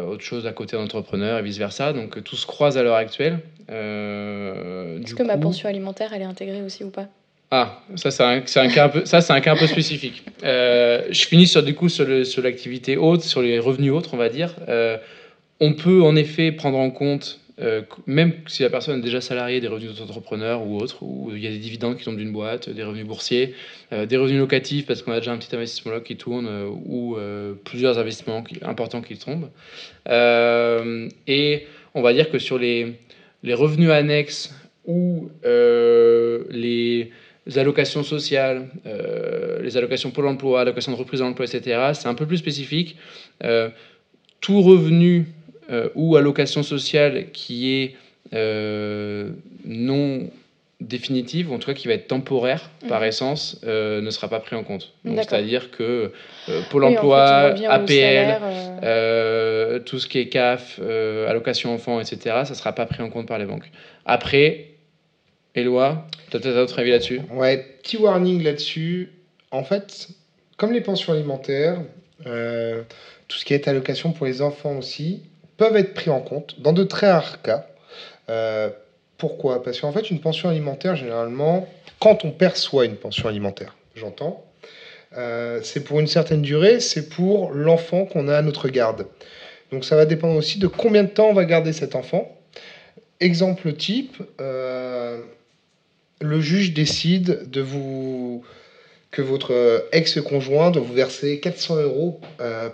autre 0.08 0.22
chose 0.22 0.46
à 0.46 0.52
côté 0.52 0.76
d'entrepreneur 0.76 1.38
et 1.38 1.42
vice-versa. 1.42 1.92
Donc 1.92 2.22
tout 2.22 2.36
se 2.36 2.46
croise 2.46 2.76
à 2.76 2.82
l'heure 2.82 2.96
actuelle. 2.96 3.38
Est-ce 3.68 5.14
que 5.14 5.22
ma 5.22 5.38
pension 5.38 5.68
alimentaire, 5.68 6.12
elle 6.12 6.22
est 6.22 6.26
intégrée 6.26 6.62
aussi 6.62 6.84
ou 6.84 6.90
pas? 6.90 7.06
Ah, 7.54 7.82
ça 7.96 8.10
c'est 8.10 8.22
un, 8.22 8.36
un, 8.38 8.68
cas 8.68 8.86
un 8.86 8.88
peu, 8.88 9.04
ça 9.04 9.20
c'est 9.20 9.34
un 9.34 9.40
cas 9.42 9.52
un 9.52 9.56
peu 9.56 9.66
spécifique. 9.66 10.24
je 10.42 11.26
finis 11.28 11.46
sur 11.46 11.62
du 11.62 11.74
coup 11.74 11.90
sur 11.90 12.06
l'activité 12.42 12.96
haute, 12.96 13.20
sur 13.20 13.42
les 13.42 13.58
revenus 13.58 13.92
autres, 13.92 14.10
on 14.14 14.16
va 14.16 14.30
dire. 14.30 14.54
On 15.62 15.74
peut 15.74 16.02
en 16.02 16.16
effet 16.16 16.50
prendre 16.50 16.76
en 16.76 16.90
compte 16.90 17.40
euh, 17.60 17.82
même 18.06 18.32
si 18.46 18.62
la 18.62 18.70
personne 18.70 18.98
est 18.98 19.02
déjà 19.02 19.20
salariée, 19.20 19.60
des 19.60 19.68
revenus 19.68 19.94
d'entrepreneur 19.94 20.66
ou 20.66 20.78
autre, 20.78 21.02
ou 21.02 21.30
il 21.32 21.42
y 21.42 21.46
a 21.46 21.50
des 21.50 21.58
dividendes 21.58 21.96
qui 21.96 22.04
tombent 22.04 22.16
d'une 22.16 22.32
boîte, 22.32 22.68
des 22.68 22.82
revenus 22.82 23.06
boursiers, 23.06 23.54
euh, 23.92 24.04
des 24.06 24.16
revenus 24.16 24.40
locatifs 24.40 24.86
parce 24.86 25.02
qu'on 25.02 25.12
a 25.12 25.18
déjà 25.18 25.32
un 25.32 25.38
petit 25.38 25.54
investissement 25.54 25.92
là 25.92 26.00
qui 26.00 26.16
tourne 26.16 26.46
euh, 26.48 26.66
ou 26.66 27.16
plusieurs 27.64 27.98
investissements 27.98 28.42
importants 28.62 29.00
qui 29.00 29.16
tombent. 29.16 29.50
et 30.08 31.66
on 31.94 32.02
va 32.02 32.12
dire 32.12 32.30
que 32.30 32.38
sur 32.38 32.58
les, 32.58 32.96
revenus 33.44 33.90
annexes 33.90 34.54
ou 34.86 35.30
les 35.44 37.10
allocations 37.54 38.02
sociales, 38.02 38.68
les 39.62 39.76
allocations 39.76 40.10
pour 40.10 40.22
l'emploi, 40.24 40.62
allocations 40.62 40.92
de 40.92 40.96
reprise 40.96 41.20
d'emploi, 41.20 41.44
etc., 41.44 41.92
c'est 41.92 42.08
un 42.08 42.14
peu 42.14 42.26
plus 42.26 42.38
spécifique. 42.38 42.96
tout 44.40 44.62
revenu 44.62 45.26
euh, 45.70 45.88
ou 45.94 46.16
allocation 46.16 46.62
sociale 46.62 47.30
qui 47.32 47.72
est 47.72 47.94
euh, 48.34 49.30
non 49.64 50.28
définitive, 50.80 51.52
ou 51.52 51.54
en 51.54 51.58
tout 51.58 51.68
cas 51.68 51.74
qui 51.74 51.86
va 51.86 51.94
être 51.94 52.08
temporaire 52.08 52.68
par 52.88 53.02
mhm. 53.02 53.06
essence, 53.06 53.60
euh, 53.64 54.00
ne 54.00 54.10
sera 54.10 54.28
pas 54.28 54.40
pris 54.40 54.56
en 54.56 54.64
compte. 54.64 54.92
C'est-à-dire 55.04 55.70
que 55.70 56.10
Pôle 56.70 56.84
emploi, 56.84 57.54
APL, 57.68 58.40
tout 59.84 60.00
ce 60.00 60.08
qui 60.08 60.18
est 60.18 60.28
CAF, 60.28 60.80
allocation 60.80 61.72
enfant, 61.72 62.00
etc., 62.00 62.18
ça 62.44 62.50
ne 62.50 62.54
sera 62.54 62.72
pas 62.72 62.86
pris 62.86 63.00
en 63.02 63.10
compte 63.10 63.28
par 63.28 63.38
les 63.38 63.44
banques. 63.44 63.70
Après, 64.04 64.70
Éloi, 65.54 66.08
tu 66.30 66.36
as 66.36 66.40
peut-être 66.40 66.56
un 66.56 66.62
autre 66.62 66.78
avis 66.80 66.90
là-dessus? 66.90 67.20
Ouais, 67.30 67.64
petit 67.82 67.98
warning 67.98 68.42
là-dessus. 68.42 69.12
En 69.52 69.62
fait, 69.62 70.08
comme 70.56 70.72
les 70.72 70.80
pensions 70.80 71.12
alimentaires, 71.12 71.78
tout 72.24 73.38
ce 73.38 73.44
qui 73.44 73.54
est 73.54 73.68
allocation 73.68 74.10
pour 74.10 74.26
les 74.26 74.42
enfants 74.42 74.76
aussi, 74.78 75.22
peuvent 75.62 75.76
être 75.76 75.94
pris 75.94 76.10
en 76.10 76.20
compte 76.20 76.60
dans 76.60 76.72
de 76.72 76.82
très 76.82 77.08
rares 77.08 77.40
cas. 77.40 77.68
Euh, 78.30 78.68
pourquoi? 79.16 79.62
Parce 79.62 79.80
qu'en 79.80 79.92
fait, 79.92 80.10
une 80.10 80.18
pension 80.18 80.48
alimentaire, 80.48 80.96
généralement, 80.96 81.68
quand 82.00 82.24
on 82.24 82.32
perçoit 82.32 82.84
une 82.84 82.96
pension 82.96 83.28
alimentaire, 83.28 83.76
j'entends, 83.94 84.44
euh, 85.16 85.60
c'est 85.62 85.84
pour 85.84 86.00
une 86.00 86.08
certaine 86.08 86.42
durée, 86.42 86.80
c'est 86.80 87.08
pour 87.08 87.52
l'enfant 87.52 88.06
qu'on 88.06 88.26
a 88.26 88.38
à 88.38 88.42
notre 88.42 88.70
garde. 88.70 89.06
Donc 89.70 89.84
ça 89.84 89.94
va 89.94 90.04
dépendre 90.04 90.34
aussi 90.36 90.58
de 90.58 90.66
combien 90.66 91.04
de 91.04 91.10
temps 91.10 91.28
on 91.28 91.32
va 91.32 91.44
garder 91.44 91.72
cet 91.72 91.94
enfant. 91.94 92.36
Exemple 93.20 93.72
type, 93.72 94.20
euh, 94.40 95.20
le 96.20 96.40
juge 96.40 96.74
décide 96.74 97.48
de 97.48 97.60
vous 97.60 98.42
que 99.12 99.22
votre 99.22 99.86
ex-conjoint 99.92 100.72
doit 100.72 100.82
vous 100.82 100.94
verser 100.94 101.38
400 101.38 101.82
euros 101.82 102.20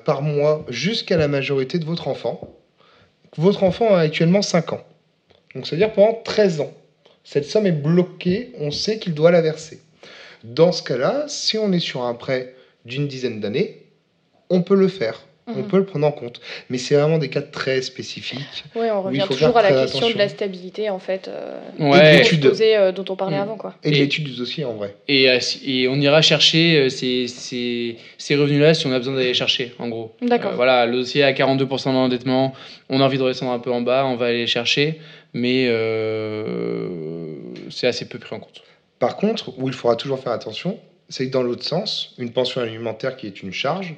par 0.06 0.22
mois 0.22 0.64
jusqu'à 0.70 1.18
la 1.18 1.28
majorité 1.28 1.78
de 1.78 1.84
votre 1.84 2.08
enfant. 2.08 2.54
Votre 3.36 3.64
enfant 3.64 3.94
a 3.94 4.00
actuellement 4.00 4.42
5 4.42 4.72
ans. 4.72 4.84
Donc, 5.54 5.66
c'est-à-dire 5.66 5.92
pendant 5.92 6.14
13 6.14 6.60
ans. 6.60 6.72
Cette 7.24 7.44
somme 7.44 7.66
est 7.66 7.72
bloquée, 7.72 8.52
on 8.58 8.70
sait 8.70 8.98
qu'il 8.98 9.14
doit 9.14 9.30
la 9.30 9.42
verser. 9.42 9.80
Dans 10.44 10.72
ce 10.72 10.82
cas-là, 10.82 11.26
si 11.28 11.58
on 11.58 11.72
est 11.72 11.80
sur 11.80 12.02
un 12.04 12.14
prêt 12.14 12.54
d'une 12.84 13.08
dizaine 13.08 13.40
d'années, 13.40 13.86
on 14.50 14.62
peut 14.62 14.76
le 14.76 14.88
faire. 14.88 15.26
On 15.48 15.60
mhm. 15.60 15.68
peut 15.68 15.78
le 15.78 15.84
prendre 15.84 16.06
en 16.06 16.12
compte. 16.12 16.40
Mais 16.68 16.76
c'est 16.76 16.94
vraiment 16.94 17.18
des 17.18 17.30
cas 17.30 17.40
très 17.40 17.80
spécifiques. 17.80 18.64
Oui, 18.76 18.86
on 18.92 19.02
revient 19.02 19.24
toujours 19.26 19.56
à 19.56 19.62
la 19.62 19.82
question 19.84 20.10
de 20.10 20.18
la 20.18 20.28
stabilité, 20.28 20.90
en 20.90 20.98
fait, 20.98 21.28
euh, 21.28 21.58
ouais. 21.78 22.22
euh, 22.60 22.92
dont 22.92 23.04
on 23.08 23.16
parlait 23.16 23.38
mm. 23.38 23.42
avant. 23.42 23.56
Quoi. 23.56 23.74
Et, 23.82 23.90
l'étude 23.90 24.24
du 24.24 24.36
dossier, 24.36 24.64
en 24.64 24.74
vrai. 24.74 24.94
Et, 25.08 25.30
euh, 25.30 25.38
et 25.64 25.88
on 25.88 25.96
ira 25.96 26.20
chercher 26.20 26.76
euh, 26.76 26.88
ces, 26.90 27.28
ces, 27.28 27.96
ces 28.18 28.36
revenus-là 28.36 28.74
si 28.74 28.86
on 28.86 28.92
a 28.92 28.98
besoin 28.98 29.14
d'aller 29.14 29.34
chercher, 29.34 29.74
en 29.78 29.88
gros. 29.88 30.14
D'accord. 30.20 30.52
voilà, 30.54 30.84
le 30.84 30.98
dossier 30.98 31.22
à 31.22 31.32
42% 31.32 31.92
d'endettement, 31.92 32.52
on 32.90 33.00
a 33.00 33.04
envie 33.04 33.18
de 33.18 33.22
redescendre 33.22 33.52
un 33.52 33.58
peu 33.58 33.72
en 33.72 33.80
bas, 33.80 34.04
on 34.04 34.16
va 34.16 34.26
aller 34.26 34.46
chercher, 34.46 35.00
mais 35.32 35.66
c'est 37.70 37.86
assez 37.86 38.06
peu 38.06 38.18
pris 38.18 38.36
en 38.36 38.40
compte. 38.40 38.62
Par 38.98 39.16
contre, 39.16 39.52
où 39.58 39.68
il 39.68 39.74
faudra 39.74 39.96
toujours 39.96 40.18
faire 40.18 40.32
attention, 40.32 40.78
c'est 41.08 41.26
que 41.26 41.32
dans 41.32 41.42
l'autre 41.42 41.64
sens, 41.64 42.14
une 42.18 42.32
pension 42.32 42.60
alimentaire 42.60 43.16
qui 43.16 43.26
est 43.26 43.42
une 43.42 43.52
charge, 43.52 43.94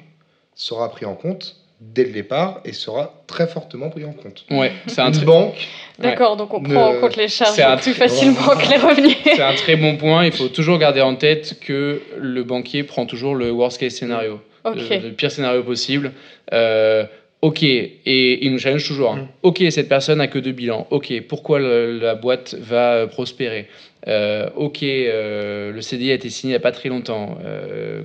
sera 0.55 0.89
pris 0.89 1.05
en 1.05 1.15
compte 1.15 1.55
dès 1.81 2.03
le 2.03 2.11
départ 2.11 2.61
et 2.63 2.73
sera 2.73 3.23
très 3.25 3.47
fortement 3.47 3.89
pris 3.89 4.05
en 4.05 4.13
compte. 4.13 4.45
Ouais, 4.51 4.71
c'est 4.85 5.01
un 5.01 5.11
une 5.11 5.25
banque. 5.25 5.67
D'accord, 5.97 6.37
donc 6.37 6.53
on 6.53 6.61
prend 6.61 6.89
en 6.89 6.99
compte 6.99 7.15
les 7.15 7.27
charges 7.27 7.81
plus 7.81 7.93
facilement 7.93 8.55
que 8.55 8.69
les 8.69 8.77
revenus. 8.77 9.17
c'est 9.23 9.41
un 9.41 9.55
très 9.55 9.75
bon 9.75 9.97
point. 9.97 10.25
Il 10.25 10.31
faut 10.31 10.47
toujours 10.49 10.77
garder 10.77 11.01
en 11.01 11.15
tête 11.15 11.59
que 11.59 12.01
le 12.17 12.43
banquier 12.43 12.83
prend 12.83 13.07
toujours 13.07 13.35
le 13.35 13.51
worst 13.51 13.79
case 13.79 13.93
scénario, 13.93 14.41
le, 14.63 15.09
pire 15.11 15.31
scénario 15.31 15.63
possible. 15.63 16.13
Euh, 16.53 17.05
ok, 17.41 17.63
et 17.63 18.45
il 18.45 18.51
nous 18.51 18.59
challenge 18.59 18.87
toujours. 18.87 19.13
Hein. 19.13 19.23
Mm. 19.23 19.27
Ok, 19.43 19.63
cette 19.69 19.89
personne 19.89 20.21
a 20.21 20.27
que 20.27 20.39
deux 20.39 20.51
bilans. 20.51 20.87
Ok, 20.91 21.13
pourquoi 21.27 21.59
la 21.59 22.15
boîte 22.15 22.55
va 22.55 22.93
euh, 22.93 23.07
prospérer? 23.07 23.67
Euh, 24.07 24.49
Ok, 24.55 24.83
euh, 24.83 25.71
le 25.71 25.81
CDI 25.81 26.11
a 26.11 26.13
été 26.15 26.29
signé 26.29 26.51
il 26.51 26.53
n'y 26.53 26.57
a 26.57 26.59
pas 26.61 26.71
très 26.71 26.89
longtemps. 26.89 27.37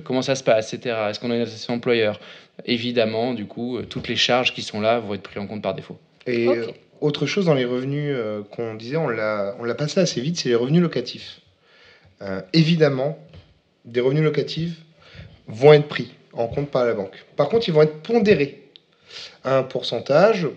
comment 0.03 0.21
ça 0.21 0.35
se 0.35 0.43
passe, 0.43 0.73
etc. 0.73 0.95
Est-ce 1.09 1.19
qu'on 1.19 1.31
a 1.31 1.35
une 1.35 1.41
association 1.41 1.75
employeur? 1.75 2.19
Évidemment, 2.65 3.33
du 3.33 3.45
coup, 3.45 3.79
toutes 3.89 4.07
les 4.07 4.15
charges 4.15 4.53
qui 4.53 4.61
sont 4.61 4.81
là 4.81 4.99
vont 4.99 5.13
être 5.13 5.21
prises 5.21 5.41
en 5.41 5.47
compte 5.47 5.61
par 5.61 5.75
défaut. 5.75 5.97
Et 6.25 6.47
autre 6.99 7.27
chose 7.27 7.45
dans 7.45 7.53
les 7.53 7.65
revenus 7.65 8.15
qu'on 8.51 8.75
disait, 8.75 8.97
on 8.97 9.09
l'a 9.09 9.75
passé 9.77 9.99
assez 9.99 10.21
vite, 10.21 10.37
c'est 10.37 10.49
les 10.49 10.55
revenus 10.55 10.81
locatifs. 10.81 11.41
évidemment, 12.53 13.17
des 13.85 14.01
revenus 14.01 14.23
locatifs 14.23 14.77
vont 15.47 15.73
être 15.73 15.87
pris 15.87 16.13
en 16.33 16.47
compte 16.47 16.69
par 16.69 16.85
la 16.85 16.93
banque. 16.93 17.25
Par 17.35 17.49
contre, 17.49 17.67
ils 17.67 17.73
vont 17.73 17.81
être 17.81 18.01
pondérés 18.01 18.66
un 19.43 19.63
pourcentage. 19.63 20.47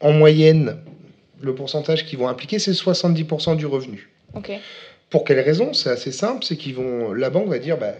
En 0.00 0.12
moyenne, 0.12 0.78
le 1.40 1.54
pourcentage 1.54 2.06
qu'ils 2.06 2.18
vont 2.18 2.28
impliquer, 2.28 2.58
c'est 2.58 2.72
70% 2.72 3.56
du 3.56 3.66
revenu. 3.66 4.10
Pour 5.10 5.24
quelle 5.24 5.40
raison? 5.40 5.72
C'est 5.72 5.90
assez 5.90 6.12
simple, 6.12 6.44
c'est 6.44 6.56
qu'ils 6.56 6.74
vont, 6.74 7.12
la 7.12 7.30
banque 7.30 7.48
va 7.48 7.58
dire, 7.58 7.76
bah, 7.76 7.94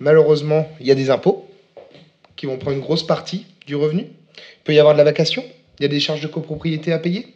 malheureusement, 0.00 0.68
il 0.80 0.86
y 0.86 0.90
a 0.90 0.94
des 0.94 1.10
impôts 1.10 1.48
qui 2.36 2.46
vont 2.46 2.56
prendre 2.56 2.76
une 2.76 2.82
grosse 2.82 3.06
partie 3.06 3.46
du 3.66 3.74
revenu. 3.74 4.02
Il 4.02 4.62
peut 4.64 4.74
y 4.74 4.78
avoir 4.78 4.94
de 4.94 4.98
la 4.98 5.04
vacation, 5.04 5.44
il 5.78 5.82
y 5.82 5.86
a 5.86 5.88
des 5.88 6.00
charges 6.00 6.20
de 6.20 6.28
copropriété 6.28 6.92
à 6.92 6.98
payer. 6.98 7.34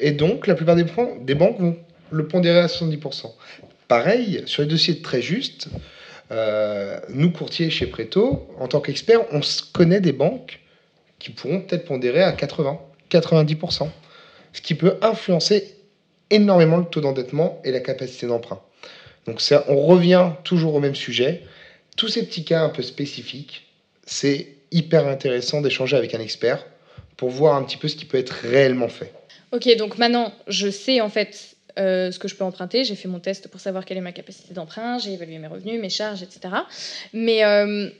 Et 0.00 0.10
donc, 0.10 0.46
la 0.46 0.54
plupart 0.54 0.74
des, 0.74 0.84
des 1.20 1.34
banques 1.34 1.60
vont 1.60 1.76
le 2.10 2.26
pondérer 2.26 2.58
à 2.58 2.66
70%. 2.66 3.30
Pareil, 3.88 4.42
sur 4.46 4.62
les 4.62 4.68
dossiers 4.68 5.00
très 5.00 5.22
justes, 5.22 5.68
euh, 6.30 6.98
nous, 7.10 7.30
courtiers 7.30 7.70
chez 7.70 7.86
Preto, 7.86 8.48
en 8.58 8.66
tant 8.66 8.80
qu'experts, 8.80 9.20
on 9.32 9.40
connaît 9.72 10.00
des 10.00 10.12
banques 10.12 10.60
qui 11.22 11.30
pourront 11.30 11.60
peut-être 11.60 11.84
pondérer 11.84 12.22
à 12.22 12.32
80, 12.32 12.80
90%, 13.10 13.88
ce 14.52 14.60
qui 14.60 14.74
peut 14.74 14.96
influencer 15.02 15.76
énormément 16.30 16.78
le 16.78 16.84
taux 16.84 17.00
d'endettement 17.00 17.60
et 17.64 17.70
la 17.70 17.80
capacité 17.80 18.26
d'emprunt. 18.26 18.60
Donc 19.26 19.40
ça, 19.40 19.64
on 19.68 19.86
revient 19.86 20.30
toujours 20.44 20.74
au 20.74 20.80
même 20.80 20.96
sujet. 20.96 21.42
Tous 21.96 22.08
ces 22.08 22.26
petits 22.26 22.44
cas 22.44 22.62
un 22.62 22.70
peu 22.70 22.82
spécifiques, 22.82 23.68
c'est 24.04 24.48
hyper 24.72 25.06
intéressant 25.06 25.60
d'échanger 25.60 25.96
avec 25.96 26.14
un 26.14 26.20
expert 26.20 26.66
pour 27.16 27.30
voir 27.30 27.54
un 27.54 27.62
petit 27.62 27.76
peu 27.76 27.86
ce 27.86 27.96
qui 27.96 28.04
peut 28.04 28.18
être 28.18 28.30
réellement 28.30 28.88
fait. 28.88 29.12
Ok, 29.52 29.68
donc 29.76 29.98
maintenant, 29.98 30.32
je 30.48 30.70
sais 30.70 31.00
en 31.00 31.10
fait 31.10 31.54
euh, 31.78 32.10
ce 32.10 32.18
que 32.18 32.26
je 32.26 32.34
peux 32.34 32.44
emprunter. 32.44 32.84
J'ai 32.84 32.96
fait 32.96 33.08
mon 33.08 33.20
test 33.20 33.48
pour 33.48 33.60
savoir 33.60 33.84
quelle 33.84 33.98
est 33.98 34.02
ma 34.02 34.12
capacité 34.12 34.54
d'emprunt, 34.54 34.98
j'ai 34.98 35.12
évalué 35.12 35.38
mes 35.38 35.46
revenus, 35.46 35.80
mes 35.80 35.90
charges, 35.90 36.22
etc. 36.22 36.54
Mais 37.12 37.44
euh, 37.44 37.90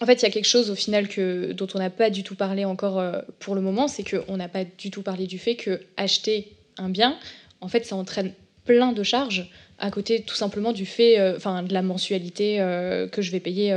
en 0.00 0.06
fait, 0.06 0.14
il 0.14 0.22
y 0.22 0.26
a 0.26 0.30
quelque 0.30 0.46
chose 0.46 0.70
au 0.70 0.74
final 0.74 1.08
que, 1.08 1.52
dont 1.52 1.68
on 1.74 1.78
n'a 1.78 1.90
pas 1.90 2.10
du 2.10 2.22
tout 2.22 2.34
parlé 2.34 2.64
encore 2.64 2.98
euh, 2.98 3.20
pour 3.38 3.54
le 3.54 3.60
moment, 3.60 3.88
c'est 3.88 4.04
qu'on 4.04 4.36
n'a 4.36 4.48
pas 4.48 4.64
du 4.64 4.90
tout 4.90 5.02
parlé 5.02 5.26
du 5.26 5.38
fait 5.38 5.56
que 5.56 5.80
acheter 5.96 6.52
un 6.76 6.88
bien, 6.88 7.18
en 7.60 7.68
fait, 7.68 7.86
ça 7.86 7.96
entraîne 7.96 8.32
plein 8.64 8.92
de 8.92 9.02
charges 9.02 9.48
à 9.78 9.90
côté 9.90 10.22
tout 10.22 10.34
simplement 10.34 10.72
du 10.72 10.86
fait, 10.86 11.18
euh, 11.18 11.36
enfin, 11.36 11.62
de 11.62 11.72
la 11.72 11.82
mensualité 11.82 12.60
euh, 12.60 13.08
que 13.08 13.22
je 13.22 13.30
vais 13.30 13.40
payer, 13.40 13.74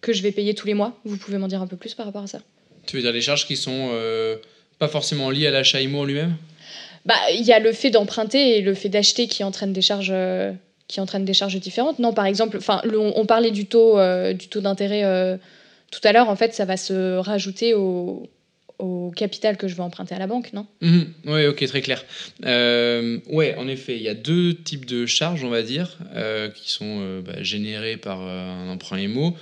que 0.00 0.12
je 0.12 0.22
vais 0.22 0.32
payer 0.32 0.54
tous 0.54 0.66
les 0.66 0.74
mois. 0.74 0.98
Vous 1.04 1.16
pouvez 1.16 1.38
m'en 1.38 1.48
dire 1.48 1.62
un 1.62 1.66
peu 1.66 1.76
plus 1.76 1.94
par 1.94 2.06
rapport 2.06 2.22
à 2.22 2.26
ça? 2.26 2.40
Tu 2.86 2.96
veux 2.96 3.02
dire 3.02 3.12
les 3.12 3.20
charges 3.20 3.46
qui 3.46 3.56
sont 3.56 3.90
pas 4.78 4.88
forcément 4.88 5.30
liées 5.30 5.46
à 5.46 5.50
l'achat 5.50 5.80
IMO 5.80 6.00
en 6.00 6.04
lui-même? 6.04 6.36
Bah, 7.06 7.14
il 7.32 7.46
y 7.46 7.52
a 7.52 7.58
le 7.58 7.72
fait 7.72 7.90
d'emprunter 7.90 8.58
et 8.58 8.60
le 8.60 8.74
fait 8.74 8.90
d'acheter 8.90 9.26
qui 9.26 9.42
entraîne 9.42 9.72
des 9.72 9.82
charges 9.82 10.12
qui 10.90 11.00
entraînent 11.00 11.24
des 11.24 11.34
charges 11.34 11.58
différentes. 11.58 12.00
Non, 12.00 12.12
par 12.12 12.26
exemple, 12.26 12.56
enfin, 12.56 12.82
on, 12.92 13.24
parlait 13.24 13.52
du 13.52 13.66
taux, 13.66 13.96
euh, 13.96 14.32
du 14.32 14.48
taux 14.48 14.60
d'intérêt 14.60 15.04
euh, 15.04 15.36
tout 15.92 16.00
à 16.02 16.12
l'heure. 16.12 16.28
En 16.28 16.34
fait, 16.34 16.52
ça 16.52 16.64
va 16.64 16.76
se 16.76 17.16
rajouter 17.16 17.74
au, 17.74 18.28
capital 19.14 19.58
que 19.58 19.68
je 19.68 19.74
vais 19.74 19.82
emprunter 19.82 20.14
à 20.14 20.18
la 20.18 20.26
banque, 20.26 20.52
non? 20.54 20.66
Mhm. 20.80 21.12
Oui, 21.26 21.46
ok, 21.46 21.64
très 21.66 21.82
clair. 21.82 22.02
Euh, 22.46 23.18
oui, 23.28 23.48
en 23.58 23.68
effet, 23.68 23.96
il 23.96 24.02
y 24.02 24.08
a 24.08 24.14
deux 24.14 24.54
types 24.54 24.86
de 24.86 25.04
charges, 25.04 25.44
on 25.44 25.50
va 25.50 25.62
dire, 25.62 25.98
qui 26.54 26.70
sont 26.70 27.20
bah, 27.20 27.42
générées 27.42 27.98
par 27.98 28.20
un 28.22 28.68
emprunt 28.70 28.98
IMO. 28.98 29.36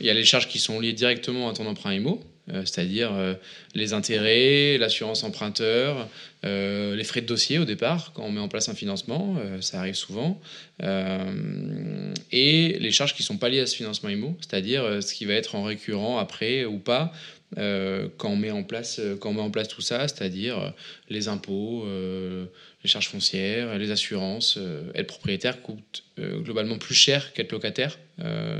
Il 0.00 0.06
y 0.06 0.10
a 0.10 0.14
les 0.14 0.24
charges 0.24 0.48
qui 0.48 0.58
sont 0.58 0.80
liées 0.80 0.92
directement 0.92 1.48
à 1.48 1.54
ton 1.54 1.66
emprunt 1.66 1.92
IMO, 1.92 2.20
euh, 2.20 2.33
c'est-à-dire 2.48 3.12
euh, 3.12 3.34
les 3.74 3.94
intérêts, 3.94 4.76
l'assurance 4.78 5.24
emprunteur, 5.24 6.08
euh, 6.44 6.94
les 6.94 7.04
frais 7.04 7.22
de 7.22 7.26
dossier 7.26 7.58
au 7.58 7.64
départ, 7.64 8.12
quand 8.12 8.22
on 8.22 8.30
met 8.30 8.40
en 8.40 8.48
place 8.48 8.68
un 8.68 8.74
financement, 8.74 9.36
ça 9.60 9.78
arrive 9.78 9.94
souvent, 9.94 10.38
et 10.82 12.76
les 12.78 12.90
charges 12.90 13.14
qui 13.14 13.22
ne 13.22 13.26
sont 13.26 13.38
pas 13.38 13.48
liées 13.48 13.60
à 13.60 13.66
ce 13.66 13.74
financement 13.74 14.10
IMO, 14.10 14.36
c'est-à-dire 14.40 15.02
ce 15.02 15.14
qui 15.14 15.24
va 15.24 15.34
être 15.34 15.54
en 15.54 15.62
récurrent 15.62 16.18
après 16.18 16.66
ou 16.66 16.78
pas, 16.78 17.12
quand, 17.56 18.28
on 18.28 18.36
met 18.36 18.50
en 18.50 18.62
place, 18.62 19.00
quand 19.20 19.30
on 19.30 19.34
met 19.34 19.40
en 19.40 19.50
place 19.50 19.68
tout 19.68 19.80
ça, 19.80 20.06
c'est-à-dire 20.06 20.74
les 21.08 21.28
impôts, 21.28 21.86
les 21.86 22.90
charges 22.90 23.08
foncières, 23.08 23.78
les 23.78 23.90
assurances. 23.90 24.58
être 24.94 25.06
propriétaire 25.06 25.62
coûte 25.62 26.04
globalement 26.18 26.76
plus 26.76 26.94
cher 26.94 27.32
qu'être 27.32 27.52
locataire 27.52 27.98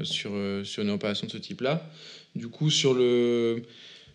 sur, 0.05 0.33
sur 0.64 0.83
une 0.83 0.90
opération 0.90 1.27
de 1.27 1.33
ce 1.33 1.38
type-là. 1.38 1.87
Du 2.35 2.49
coup, 2.49 2.70
sur 2.70 2.94
le, 2.94 3.62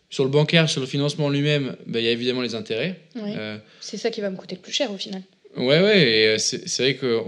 sur 0.09 0.23
le 0.23 0.29
bancaire, 0.29 0.69
sur 0.69 0.81
le 0.81 0.87
financement 0.87 1.29
lui-même, 1.29 1.75
bah, 1.85 1.99
il 1.99 2.05
y 2.05 2.07
a 2.07 2.11
évidemment 2.11 2.41
les 2.41 2.55
intérêts. 2.55 2.99
Euh, 3.15 3.57
c'est 3.79 3.97
ça 3.97 4.09
qui 4.09 4.21
va 4.21 4.29
me 4.29 4.35
coûter 4.35 4.55
le 4.55 4.61
plus 4.61 4.73
cher 4.73 4.91
au 4.91 4.97
final. 4.97 5.21
Ouais, 5.57 5.81
ouais, 5.81 6.35
euh, 6.35 6.37
c'est 6.37 6.81
vrai 6.81 6.95
que 6.95 7.21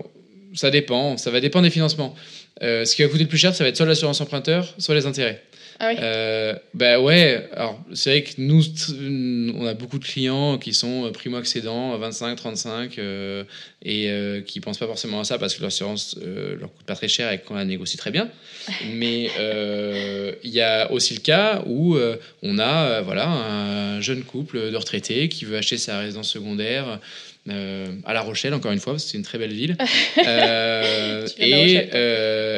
ça 0.54 0.70
dépend, 0.70 1.18
ça 1.18 1.32
va 1.32 1.40
dépendre 1.40 1.64
des 1.64 1.72
financements. 1.72 2.16
Euh, 2.62 2.86
ce 2.86 2.96
qui 2.96 3.04
va 3.04 3.08
coûter 3.08 3.24
le 3.24 3.30
plus 3.30 3.38
cher, 3.38 3.56
ça 3.56 3.64
va 3.64 3.70
être 3.70 3.78
soit 3.78 3.86
l'assurance 3.86 4.22
emprunteur, 4.22 4.74
soit 4.78 4.96
les 4.96 5.06
intérêts. 5.06 5.42
Ah 5.84 5.88
oui 5.88 5.96
euh, 6.00 6.54
bah 6.76 7.00
ouais, 7.00 7.50
alors 7.54 7.84
c'est 7.96 8.12
vrai 8.12 8.22
que 8.22 8.34
nous, 8.38 8.62
on 9.60 9.66
a 9.66 9.74
beaucoup 9.74 9.98
de 9.98 10.06
clients 10.06 10.60
qui 10.60 10.76
sont 10.76 11.08
euh, 11.08 11.12
primo-accédants, 11.12 11.98
25, 11.98 12.36
35, 12.36 13.00
euh, 13.00 13.44
et 13.82 14.12
euh, 14.12 14.42
qui 14.42 14.60
pensent 14.60 14.78
pas 14.78 14.86
forcément 14.86 15.22
à 15.22 15.24
ça 15.24 15.40
parce 15.40 15.56
que 15.56 15.64
l'assurance 15.64 16.20
leur 16.22 16.72
coûte 16.72 16.86
pas 16.86 16.94
très 16.94 17.08
cher 17.08 17.32
et 17.32 17.40
qu'on 17.40 17.56
la 17.56 17.66
négocie 17.66 17.98
très 17.98 18.12
bien. 18.12 18.30
Mais 18.94 19.32
il 20.44 20.52
y 20.52 20.62
a 20.62 20.92
aussi 20.92 21.16
le 21.16 21.22
cas 21.22 21.64
où 21.66 21.98
on 22.44 22.60
a 22.60 23.02
voilà, 23.02 23.28
un 23.28 24.02
jeune 24.02 24.24
couple 24.24 24.70
de 24.70 24.78
retraités 24.78 25.30
qui 25.30 25.46
veut 25.46 25.58
acheter 25.58 25.80
sa 25.80 25.98
résidence 25.98 26.30
secondaire. 26.30 27.00
À 27.50 28.14
La 28.14 28.22
Rochelle, 28.22 28.54
encore 28.54 28.72
une 28.72 28.80
fois, 28.80 29.00
c'est 29.00 29.18
une 29.18 29.24
très 29.24 29.38
belle 29.38 29.54
ville. 29.54 29.78
et 30.18 31.90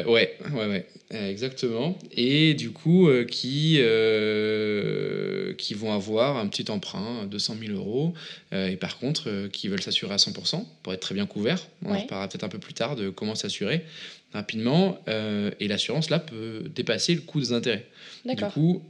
ouais, 0.06 0.38
ouais, 0.54 0.65
ouais. 0.67 0.86
Euh, 1.13 1.30
exactement. 1.30 1.98
Et 2.12 2.54
du 2.54 2.72
coup, 2.72 3.08
euh, 3.08 3.24
qui, 3.26 3.78
euh, 3.80 5.54
qui 5.54 5.74
vont 5.74 5.93
avoir 5.93 6.38
un 6.38 6.48
petit 6.48 6.72
emprunt, 6.72 7.26
200 7.26 7.56
000 7.67 7.78
euros, 7.78 8.13
et 8.52 8.76
par 8.78 8.98
contre, 8.98 9.48
qui 9.52 9.67
veulent 9.67 9.82
s'assurer 9.82 10.13
à 10.13 10.17
100% 10.17 10.65
pour 10.82 10.93
être 10.93 11.00
très 11.00 11.15
bien 11.15 11.26
couverts. 11.26 11.67
On 11.86 11.93
en 11.93 12.00
reparlera 12.00 12.28
peut-être 12.28 12.43
un 12.43 12.50
peu 12.50 12.60
plus 12.60 12.74
tard 12.74 12.96
de 12.96 13.10
comment 13.10 13.36
s'assurer 13.36 13.84
rapidement. 14.34 15.00
et 15.08 15.67
l'assurance, 15.67 16.10
là, 16.10 16.19
peut 16.19 16.63
dépasser 16.74 17.15
le 17.15 17.22
coût 17.22 17.39
des 17.39 17.54
intérêts. 17.54 17.86
Du 18.26 18.46
coup, 18.46 18.84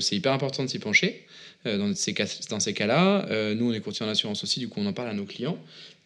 c'est 0.00 0.16
hyper 0.16 0.32
important 0.32 0.64
de 0.64 0.68
s'y 0.68 0.78
pencher. 0.78 1.26
Dans 1.66 1.94
ces, 1.94 2.14
cas, 2.14 2.26
dans 2.50 2.60
ces 2.60 2.72
cas-là, 2.74 3.26
nous, 3.54 3.70
on 3.70 3.72
est 3.72 3.80
courtier 3.80 4.06
en 4.06 4.08
assurance 4.08 4.44
aussi, 4.44 4.60
du 4.60 4.68
coup, 4.68 4.80
on 4.80 4.86
en 4.86 4.92
parle 4.92 5.08
à 5.08 5.14
nos 5.14 5.24
clients, 5.24 5.58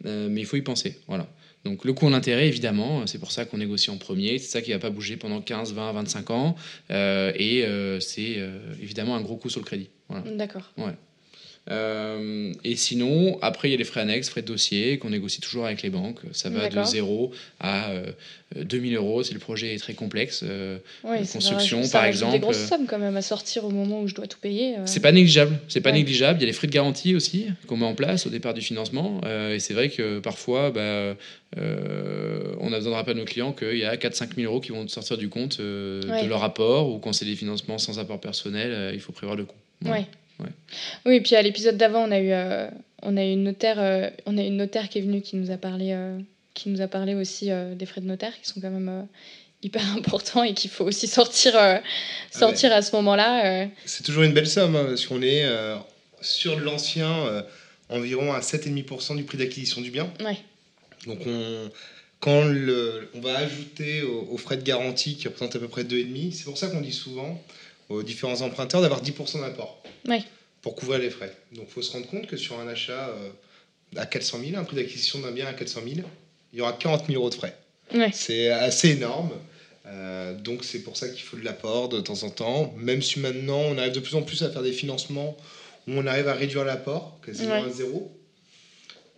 mais 0.05 0.41
il 0.41 0.47
faut 0.47 0.57
y 0.57 0.63
penser. 0.63 0.99
Voilà. 1.07 1.29
Donc 1.65 1.85
le 1.85 1.93
coût 1.93 2.07
en 2.07 2.13
intérêt, 2.13 2.49
évidemment, 2.49 3.07
c'est 3.07 3.19
pour 3.19 3.33
ça 3.33 3.45
qu'on 3.45 3.59
négocie 3.59 3.91
en 3.91 3.99
premier, 3.99 4.39
c'est 4.39 4.51
ça 4.51 4.63
qui 4.63 4.71
ne 4.71 4.77
va 4.77 4.81
pas 4.81 4.91
bouger 4.91 5.17
pendant 5.17 5.41
15, 5.43 5.75
20, 5.75 5.93
25 5.93 6.31
ans, 6.31 6.57
euh, 6.91 7.33
et 7.35 7.65
euh, 7.65 8.01
c'est 8.01 8.37
euh, 8.39 8.59
évidemment 8.81 9.15
un 9.15 9.21
gros 9.21 9.37
coût 9.37 9.51
sur 9.51 9.61
le 9.61 9.67
crédit. 9.67 9.91
D'accord. 10.37 10.73
Ouais. 10.79 10.93
Euh, 11.69 12.53
et 12.65 12.77
sinon, 12.77 13.39
après, 13.43 13.69
il 13.69 13.73
y 13.73 13.75
a 13.75 13.79
les 13.79 13.85
frais 13.85 14.01
annexes, 14.01 14.29
frais 14.29 14.43
de 14.43 14.47
dossier 14.47 14.99
qu'on 14.99 15.11
négocie 15.11 15.41
toujours 15.41 15.67
avec 15.67 15.83
les 15.83 15.91
banques. 15.91 16.21
Ça 16.33 16.49
va 16.49 16.69
de 16.69 16.83
0 16.83 17.33
à 17.61 17.93
2000 18.57 18.95
euh, 18.95 18.97
euros 18.97 19.23
si 19.23 19.35
le 19.35 19.41
projet 19.41 19.75
est 19.75 19.79
très 19.79 19.95
complexe. 19.95 20.43
Euh, 20.43 20.79
construction, 21.33 21.87
par 21.89 22.05
exemple. 22.05 22.33
C'est 22.33 22.39
des 22.39 22.43
grosses 22.43 22.67
sommes 22.67 22.87
quand 22.87 22.99
même 22.99 23.17
à 23.17 23.23
sortir 23.23 23.65
au 23.65 23.71
moment 23.71 24.01
où 24.01 24.09
je 24.09 24.15
dois 24.15 24.27
tout 24.27 24.39
payer. 24.39 24.77
C'est 24.87 25.01
pas 25.01 25.13
négligeable. 25.13 25.59
C'est 25.69 25.81
pas 25.81 25.93
négligeable. 25.93 26.39
Il 26.39 26.43
y 26.43 26.45
a 26.45 26.47
les 26.47 26.53
frais 26.53 26.67
de 26.67 26.73
garantie 26.73 27.15
aussi 27.15 27.47
qu'on 27.67 27.77
met 27.77 27.87
en 27.87 27.95
place 27.95 28.27
au 28.27 28.31
départ 28.31 28.55
du 28.55 28.63
financement. 28.63 29.21
et 29.25 29.61
c'est 29.61 29.75
vrai 29.75 29.91
que 29.91 30.19
parfois, 30.19 30.71
bah, 30.71 31.15
on 31.57 32.73
a 32.73 32.77
besoin 32.77 32.93
de 32.93 32.97
rappeler 32.97 33.13
à 33.13 33.19
nos 33.19 33.25
clients 33.25 33.53
qu'il 33.53 33.77
y 33.77 33.85
a 33.85 33.97
4-5 33.97 34.35
000 34.35 34.51
euros 34.51 34.61
qui 34.61 34.73
vont 34.73 34.89
sortir 34.89 35.19
du 35.19 35.29
compte 35.29 35.59
de 35.61 36.29
leur 36.29 36.43
apport 36.43 36.89
ou 36.93 36.99
quand 36.99 37.13
c'est 37.13 37.27
des 37.27 37.37
financements 37.37 37.79
sans 37.79 37.99
apport 37.99 38.21
personnel, 38.21 38.93
il 38.95 39.01
faut 39.01 39.13
prévoir 39.13 39.37
le 39.37 39.45
coût. 39.45 39.57
Ouais. 39.85 40.07
Oui, 41.07 41.17
et 41.17 41.21
puis 41.21 41.37
à 41.37 41.43
l'épisode 41.43 41.77
d'avant, 41.77 42.07
on 42.07 42.11
a 42.11 42.19
eu, 42.19 42.33
euh, 42.33 42.69
on 43.03 43.17
a 43.17 43.23
une 43.23 43.45
notaire, 43.45 43.79
euh, 43.79 44.11
on 44.27 44.37
a 44.39 44.43
une 44.43 44.57
notaire 44.57 44.89
qui 44.89 44.99
est 44.99 45.03
venue 45.03 45.21
qui 45.21 45.37
nous 45.37 45.51
a 45.51 45.57
parlé, 45.57 45.93
euh, 45.93 46.19
qui 46.55 46.69
nous 46.69 46.81
a 46.81 46.89
parlé 46.89 47.15
aussi 47.15 47.51
des 47.75 47.87
frais 47.87 48.01
de 48.01 48.07
notaire 48.07 48.33
qui 48.41 48.49
sont 48.49 48.61
quand 48.61 48.71
même 48.71 49.07
hyper 49.63 49.83
importants 49.97 50.43
et 50.43 50.55
qu'il 50.55 50.71
faut 50.71 50.85
aussi 50.85 51.07
sortir, 51.07 51.53
ah 51.57 51.81
sortir 52.31 52.73
à 52.73 52.83
ce 52.83 52.95
moment-là. 52.97 53.69
C'est 53.85 54.05
toujours 54.05 54.23
une 54.23 54.33
belle 54.33 54.49
somme 54.49 54.77
hein, 54.77 54.85
parce 54.87 55.07
qu'on 55.07 55.23
est 55.23 55.45
sur 56.21 56.59
l'ancien 56.61 57.45
environ 57.89 58.33
à 58.33 58.41
7,5% 58.41 59.17
du 59.17 59.25
prix 59.25 59.39
d'acquisition 59.39 59.81
du 59.81 59.91
bien. 59.91 60.11
Ouais. 60.21 60.39
Donc 61.07 61.21
on 61.27 61.71
quand 62.21 62.45
le, 62.45 63.11
on 63.15 63.21
va 63.21 63.39
ajouter 63.39 64.03
aux, 64.03 64.37
frais 64.37 64.59
de 64.59 64.63
garantie 64.63 65.17
qui 65.17 65.27
représentent 65.27 65.57
à 65.57 65.59
peu 65.59 65.69
près 65.69 65.85
2,5, 65.85 66.33
c'est 66.33 66.45
pour 66.45 66.59
ça 66.59 66.69
qu'on 66.69 66.83
dit 66.83 66.93
souvent 66.93 67.43
aux 67.91 68.03
différents 68.03 68.41
emprunteurs 68.41 68.81
d'avoir 68.81 69.03
10% 69.03 69.41
d'apport 69.43 69.83
pour 70.63 70.77
couvrir 70.77 70.99
les 70.99 71.11
frais. 71.11 71.35
Donc 71.53 71.67
il 71.69 71.73
faut 71.73 71.83
se 71.83 71.93
rendre 71.93 72.07
compte 72.07 72.27
que 72.27 72.37
sur 72.37 72.59
un 72.59 72.69
achat 72.69 73.09
euh, 73.09 73.31
à 73.97 74.07
400 74.07 74.39
000, 74.45 74.59
un 74.59 74.65
prix 74.65 74.77
d'acquisition 74.77 75.19
d'un 75.19 75.33
bien 75.33 75.47
à 75.47 75.53
400 75.53 75.81
000, 75.85 76.07
il 76.53 76.59
y 76.59 76.63
aura 76.63 76.73
40 76.73 77.07
000 77.07 77.19
euros 77.19 77.31
de 77.31 77.35
frais. 77.35 77.57
C'est 78.13 78.51
assez 78.51 78.91
énorme. 78.91 79.33
Euh, 79.87 80.35
donc 80.35 80.65
c'est 80.65 80.81
pour 80.81 80.97
ça 80.97 81.09
qu'il 81.09 81.23
faut 81.23 81.37
de 81.37 81.45
l'apport 81.45 81.89
de 81.89 82.01
temps 82.01 82.23
en 82.23 82.31
temps, 82.31 82.73
même 82.77 83.03
si 83.03 83.19
maintenant 83.19 83.59
on 83.59 83.77
arrive 83.77 83.93
de 83.93 84.01
plus 84.01 84.15
en 84.15 84.23
plus 84.23 84.43
à 84.45 84.51
faire 84.51 84.63
des 84.63 84.73
financements 84.73 85.37
où 85.89 85.93
on 85.93 86.07
arrive 86.07 86.29
à 86.29 86.35
réduire 86.35 86.65
l'apport 86.65 87.19
quasiment 87.27 87.65
à 87.65 87.69
zéro. 87.71 88.17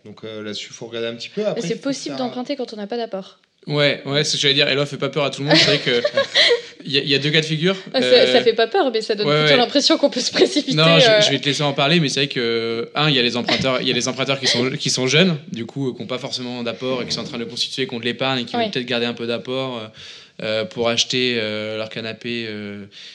Donc 0.03 0.23
euh, 0.23 0.41
là-dessus, 0.41 0.69
il 0.71 0.73
faut 0.73 0.87
regarder 0.87 1.09
un 1.09 1.15
petit 1.15 1.29
peu. 1.29 1.43
C'est 1.61 1.79
possible 1.79 2.15
d'emprunter 2.15 2.55
quand 2.55 2.73
on 2.73 2.77
n'a 2.77 2.87
pas 2.87 2.97
d'apport. 2.97 3.39
Ouais, 3.67 4.01
ouais, 4.05 4.23
ce 4.23 4.33
que 4.33 4.37
j'allais 4.39 4.55
dire. 4.55 4.67
Eloi 4.67 4.85
fait 4.85 4.97
pas 4.97 5.09
peur 5.09 5.23
à 5.23 5.29
tout 5.29 5.41
le 5.41 5.47
monde. 5.47 5.57
C'est 5.57 5.77
vrai 5.77 5.79
que 5.79 6.01
il 6.85 7.09
y, 7.09 7.15
a 7.15 7.19
deux 7.19 7.29
cas 7.29 7.41
de 7.41 7.45
figure. 7.45 7.75
ça, 7.93 7.99
euh, 7.99 8.43
fait 8.43 8.53
pas 8.53 8.67
peur, 8.67 8.91
mais 8.91 9.01
ça 9.01 9.15
donne 9.15 9.27
plutôt 9.27 9.57
l'impression 9.57 9.97
qu'on 9.97 10.09
peut 10.09 10.19
se 10.19 10.31
précipiter. 10.31 10.75
Non, 10.75 10.99
je, 10.99 11.09
euh. 11.09 11.31
vais 11.31 11.39
te 11.39 11.45
laisser 11.45 11.63
en 11.63 11.73
parler, 11.73 11.99
mais 11.99 12.09
c'est 12.09 12.21
vrai 12.21 12.27
que 12.27 12.89
un, 12.95 13.09
il 13.09 13.15
y 13.15 13.19
a 13.19 13.21
les 13.21 13.37
emprunteurs, 13.37 13.81
il 13.81 13.87
y 13.87 13.91
a 13.91 13.93
les 13.93 14.07
emprunteurs 14.07 14.39
qui 14.39 14.47
sont 14.47 14.71
qui 14.71 14.89
sont 14.89 15.07
jeunes, 15.07 15.37
du 15.51 15.65
coup, 15.65 15.93
qui 15.93 16.01
n'ont 16.01 16.07
pas 16.07 16.17
forcément 16.17 16.63
d'apport 16.63 17.01
et 17.01 17.05
qui 17.05 17.11
sont 17.11 17.21
en 17.21 17.25
train 17.25 17.37
de 17.37 17.45
constituer 17.45 17.85
contre 17.85 18.05
l'épargne 18.05 18.41
et 18.41 18.45
qui 18.45 18.55
vont 18.55 18.69
peut-être 18.69 18.85
garder 18.85 19.05
un 19.05 19.13
peu 19.13 19.27
d'apport. 19.27 19.81
Euh, 20.41 20.65
pour 20.65 20.89
acheter 20.89 21.35
leur 21.35 21.89
canapé 21.89 22.49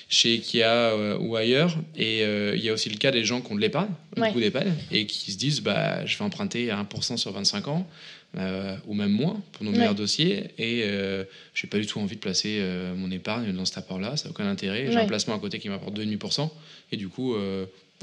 chez 0.09 0.35
Ikea 0.35 1.19
ou 1.19 1.35
ailleurs. 1.35 1.77
Et 1.97 2.23
il 2.23 2.61
y 2.61 2.69
a 2.69 2.73
aussi 2.73 2.89
le 2.91 2.97
cas 2.97 3.11
des 3.11 3.25
gens 3.25 3.41
qui 3.41 3.53
ont 3.53 3.57
de 3.57 3.61
l'épargne, 3.61 3.91
beaucoup 4.17 4.41
d'épargne, 4.41 4.73
et 4.93 5.07
qui 5.07 5.33
se 5.33 5.37
disent 5.37 5.61
bah, 5.61 6.07
je 6.07 6.17
vais 6.17 6.25
emprunter 6.25 6.71
à 6.71 6.81
1% 6.81 7.17
sur 7.17 7.33
25 7.33 7.69
ans. 7.69 7.89
Euh, 8.37 8.77
ou 8.87 8.93
même 8.93 9.11
moins 9.11 9.41
pour 9.53 9.65
nos 9.65 9.71
meilleurs 9.71 9.95
dossiers. 9.95 10.51
Et 10.59 10.83
euh, 10.85 11.25
je 11.55 11.65
n'ai 11.65 11.71
pas 11.71 11.79
du 11.79 11.87
tout 11.87 11.99
envie 11.99 12.17
de 12.17 12.21
placer 12.21 12.59
euh, 12.61 12.95
mon 12.95 13.11
épargne 13.11 13.53
dans 13.53 13.65
cet 13.65 13.79
apport-là, 13.79 14.19
ça 14.19 14.25
n'a 14.25 14.33
aucun 14.33 14.47
intérêt. 14.47 14.93
J'ai 14.93 14.99
un 14.99 15.07
placement 15.07 15.35
à 15.35 15.39
côté 15.39 15.59
qui 15.59 15.71
m'apporte 15.71 15.99
2,5%, 15.99 16.51
et 16.93 16.99
du 16.99 17.09
coup, 17.09 17.35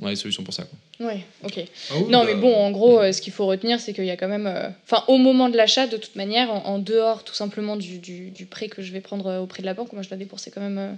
on 0.01 0.07
a 0.07 0.09
des 0.09 0.17
solutions 0.17 0.43
pour 0.43 0.53
ça. 0.53 0.63
Quoi. 0.63 1.07
Ouais, 1.07 1.21
ok. 1.43 1.65
Ah 1.89 1.93
non, 2.09 2.19
bah, 2.19 2.23
mais 2.25 2.35
bon, 2.35 2.53
en 2.53 2.71
gros, 2.71 2.99
euh, 2.99 3.13
ce 3.13 3.21
qu'il 3.21 3.31
faut 3.31 3.45
retenir, 3.45 3.79
c'est 3.79 3.93
qu'il 3.93 4.05
y 4.05 4.11
a 4.11 4.17
quand 4.17 4.27
même. 4.27 4.45
Euh, 4.45 4.67
enfin, 4.85 5.03
au 5.07 5.17
moment 5.17 5.47
de 5.47 5.55
l'achat, 5.55 5.87
de 5.87 5.95
toute 5.95 6.17
manière, 6.17 6.51
en, 6.51 6.79
dehors 6.79 7.23
tout 7.23 7.33
simplement 7.33 7.77
du, 7.77 7.99
du, 7.99 8.29
du, 8.29 8.45
prêt 8.45 8.67
que 8.67 8.81
je 8.81 8.91
vais 8.91 8.99
prendre 8.99 9.27
euh, 9.27 9.39
auprès 9.39 9.61
de 9.61 9.65
la 9.65 9.73
banque, 9.73 9.93
moi 9.93 10.01
je 10.01 10.09
dois 10.09 10.17
débourser 10.17 10.51
quand 10.51 10.59
même. 10.59 10.97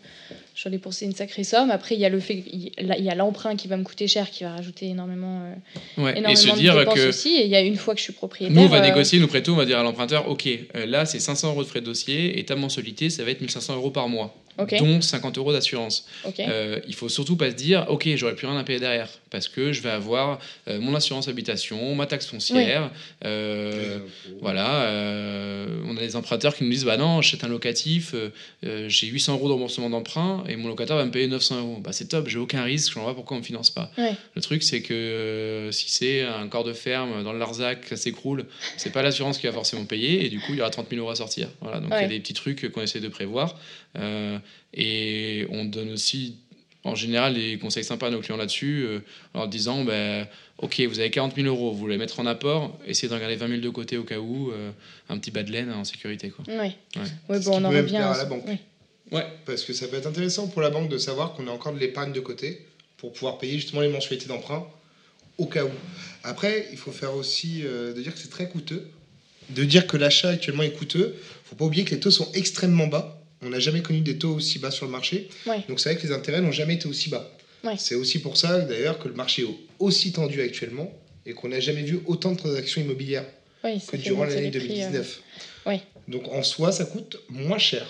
je 0.55 0.63
dois 0.63 0.71
débourser 0.71 1.05
une 1.05 1.13
sacrée 1.13 1.43
somme. 1.43 1.69
Après, 1.69 1.93
il 1.93 2.01
y 2.01 2.05
a 2.05 2.09
le 2.09 2.19
fait. 2.19 2.43
Il 2.47 2.71
y 2.79 3.09
a 3.09 3.15
l'emprunt 3.15 3.55
qui 3.55 3.67
va 3.67 3.77
me 3.77 3.83
coûter 3.83 4.07
cher, 4.07 4.31
qui 4.31 4.43
va 4.43 4.51
rajouter 4.51 4.87
énormément. 4.87 5.43
ouais, 5.97 6.17
énormément 6.17 6.29
et 6.29 6.35
se 6.35 6.55
dire 6.55 6.85
que. 6.85 7.09
aussi. 7.09 7.35
Et 7.35 7.45
il 7.45 7.51
y 7.51 7.55
a 7.55 7.61
une 7.61 7.77
fois 7.77 7.93
que 7.93 7.99
je 7.99 8.05
suis 8.05 8.13
propriétaire. 8.13 8.55
Nous, 8.55 8.63
on 8.63 8.69
va 8.69 8.81
négocier, 8.81 9.19
nous 9.19 9.27
prêtons, 9.27 9.53
on 9.53 9.57
va 9.57 9.65
dire 9.65 9.77
à 9.77 9.83
l'emprunteur 9.83 10.27
ok, 10.27 10.49
là, 10.73 11.05
c'est 11.05 11.19
500 11.19 11.49
euros 11.49 11.63
de 11.63 11.67
frais 11.67 11.81
de 11.81 11.85
dossier, 11.85 12.39
et 12.39 12.45
ta 12.45 12.55
mensualité, 12.55 13.11
ça 13.11 13.23
va 13.23 13.29
être 13.29 13.41
1500 13.41 13.75
euros 13.75 13.91
par 13.91 14.09
mois. 14.09 14.35
Dont 14.57 15.01
50 15.01 15.37
euros 15.37 15.53
d'assurance. 15.53 16.05
Ok. 16.25 16.39
Euh, 16.39 16.79
il 16.87 16.95
faut 16.95 17.09
surtout 17.09 17.37
pas 17.37 17.49
se 17.51 17.55
dire, 17.55 17.85
ok, 17.89 18.07
j'aurai 18.15 18.35
plus 18.35 18.47
rien 18.47 18.57
à 18.57 18.63
payer 18.63 18.79
derrière, 18.79 19.09
parce 19.29 19.47
que 19.47 19.71
je 19.71 19.81
vais 19.81 19.89
avoir 19.89 20.39
euh, 20.67 20.79
mon 20.79 20.95
assurance 20.95 21.27
habitation, 21.27 21.95
ma 21.95 22.05
taxe 22.05 22.27
foncière, 22.27 22.91
euh, 23.25 23.99
voilà. 24.41 24.83
euh, 24.83 25.81
on 25.85 25.95
a 25.97 25.99
des 25.99 26.15
emprunteurs 26.15 26.55
qui 26.55 26.63
nous 26.63 26.69
disent, 26.69 26.85
bah 26.85 26.97
non, 26.97 27.21
j'achète 27.21 27.43
un 27.43 27.47
locatif, 27.47 28.15
j'ai 28.63 29.07
800 29.07 29.33
euros 29.33 29.47
de 29.47 29.53
remboursement 29.53 29.89
d'emprunt 29.89 30.43
et 30.47 30.55
mon 30.55 30.67
locataire 30.67 30.95
va 30.95 31.05
me 31.05 31.11
payer 31.11 31.27
900 31.27 31.59
euros. 31.59 31.79
Bah 31.79 31.91
c'est 31.93 32.07
top, 32.07 32.27
j'ai 32.27 32.39
aucun 32.39 32.63
risque, 32.63 32.93
je 32.93 32.99
ne 32.99 33.03
vois 33.03 33.11
pas 33.11 33.15
pourquoi 33.15 33.37
on 33.37 33.39
me 33.39 33.45
finance 33.45 33.69
pas. 33.69 33.91
Le 34.35 34.41
truc, 34.41 34.63
c'est 34.63 34.81
que 34.81 35.69
si 35.71 35.89
c'est 35.89 36.23
un 36.23 36.47
corps 36.47 36.63
de 36.63 36.73
ferme 36.73 37.23
dans 37.23 37.33
le 37.33 37.39
Larzac, 37.39 37.85
ça 37.87 37.95
s'écroule, 37.95 38.45
c'est 38.77 38.91
pas 38.91 39.01
l'assurance 39.01 39.37
qui 39.37 39.47
va 39.47 39.53
forcément 39.53 39.85
payer 39.85 40.25
et 40.25 40.29
du 40.29 40.39
coup, 40.39 40.53
il 40.53 40.57
y 40.57 40.61
aura 40.61 40.69
30 40.69 40.89
000 40.89 41.01
euros 41.01 41.11
à 41.11 41.15
sortir. 41.15 41.49
Voilà, 41.61 41.79
donc 41.79 41.91
il 41.95 42.01
y 42.01 42.05
a 42.05 42.07
des 42.07 42.19
petits 42.19 42.33
trucs 42.33 42.71
qu'on 42.71 42.81
essaie 42.81 42.99
de 42.99 43.07
prévoir. 43.07 43.55
Et 44.73 45.47
on 45.49 45.65
donne 45.65 45.91
aussi, 45.91 46.35
en 46.87 46.95
général, 46.95 47.33
des 47.33 47.57
conseils 47.57 47.83
sympas 47.83 48.07
à 48.07 48.09
nos 48.09 48.19
clients 48.19 48.37
là-dessus, 48.37 48.85
euh, 48.85 48.99
en 49.33 49.39
leur 49.39 49.47
disant 49.47 49.83
ben, 49.83 50.27
Ok, 50.57 50.79
vous 50.81 50.99
avez 50.99 51.11
40 51.11 51.35
000 51.35 51.47
euros, 51.47 51.71
vous 51.71 51.77
voulez 51.77 51.97
mettre 51.97 52.19
en 52.19 52.25
apport, 52.25 52.77
essayez 52.85 53.09
d'en 53.09 53.19
garder 53.19 53.35
20 53.35 53.47
000 53.47 53.61
de 53.61 53.69
côté 53.69 53.97
au 53.97 54.03
cas 54.03 54.17
où, 54.17 54.51
euh, 54.51 54.71
un 55.09 55.17
petit 55.17 55.31
bas 55.31 55.43
de 55.43 55.51
laine 55.51 55.71
en 55.71 55.83
sécurité. 55.83 56.29
Quoi. 56.29 56.45
Ouais. 56.47 56.75
Ouais. 56.95 57.09
Bon, 57.29 57.39
qui 57.39 57.47
on 57.49 57.63
en 57.63 57.69
revient 57.69 57.97
à 57.97 58.17
la 58.17 58.25
banque. 58.25 58.43
oui. 58.47 58.57
Ouais, 59.09 59.25
Parce 59.45 59.63
que 59.63 59.71
ça 59.71 59.87
peut 59.87 59.95
être 59.95 60.07
intéressant 60.07 60.47
pour 60.49 60.61
la 60.61 60.69
banque 60.69 60.89
de 60.89 60.97
savoir 60.97 61.33
qu'on 61.33 61.47
a 61.47 61.51
encore 61.51 61.73
de 61.73 61.79
l'épargne 61.79 62.11
de 62.11 62.19
côté 62.19 62.65
pour 62.97 63.13
pouvoir 63.13 63.37
payer 63.37 63.53
justement 63.53 63.79
les 63.79 63.87
mensualités 63.87 64.27
d'emprunt 64.27 64.67
au 65.37 65.45
cas 65.45 65.63
où. 65.63 65.71
Après, 66.23 66.67
il 66.71 66.77
faut 66.77 66.91
faire 66.91 67.15
aussi 67.15 67.61
euh, 67.63 67.93
de 67.93 68.01
dire 68.01 68.13
que 68.13 68.19
c'est 68.19 68.29
très 68.29 68.49
coûteux. 68.49 68.85
De 69.49 69.63
dire 69.63 69.87
que 69.87 69.95
l'achat 69.95 70.29
actuellement 70.29 70.63
est 70.63 70.73
coûteux. 70.73 71.15
faut 71.45 71.55
pas 71.55 71.63
oublier 71.65 71.85
que 71.85 71.91
les 71.91 72.01
taux 72.01 72.11
sont 72.11 72.29
extrêmement 72.33 72.87
bas. 72.87 73.21
On 73.41 73.49
n'a 73.49 73.59
jamais 73.59 73.81
connu 73.81 74.01
des 74.01 74.17
taux 74.17 74.35
aussi 74.35 74.59
bas 74.59 74.71
sur 74.71 74.85
le 74.85 74.91
marché. 74.91 75.29
Ouais. 75.45 75.63
Donc 75.69 75.79
c'est 75.79 75.93
vrai 75.93 76.01
que 76.01 76.07
les 76.07 76.13
intérêts 76.13 76.41
n'ont 76.41 76.51
jamais 76.51 76.75
été 76.75 76.87
aussi 76.87 77.09
bas. 77.09 77.29
Ouais. 77.63 77.75
C'est 77.77 77.95
aussi 77.95 78.19
pour 78.19 78.37
ça 78.37 78.59
d'ailleurs 78.61 78.99
que 78.99 79.07
le 79.07 79.13
marché 79.13 79.43
est 79.43 79.47
aussi 79.79 80.11
tendu 80.11 80.41
actuellement 80.41 80.91
et 81.25 81.33
qu'on 81.33 81.49
n'a 81.49 81.59
jamais 81.59 81.83
vu 81.83 81.99
autant 82.05 82.31
de 82.31 82.37
transactions 82.37 82.81
immobilières 82.81 83.25
Oui, 83.63 83.81
que 83.85 83.97
durant 83.97 84.23
l'année 84.23 84.49
les 84.49 84.59
prix, 84.59 84.81
euh. 84.83 84.89
2019. 84.89 85.21
Ouais. 85.65 85.81
Donc 86.07 86.27
en 86.29 86.41
soi, 86.41 86.71
ça 86.71 86.85
coûte 86.85 87.17
moins 87.29 87.57
cher. 87.57 87.85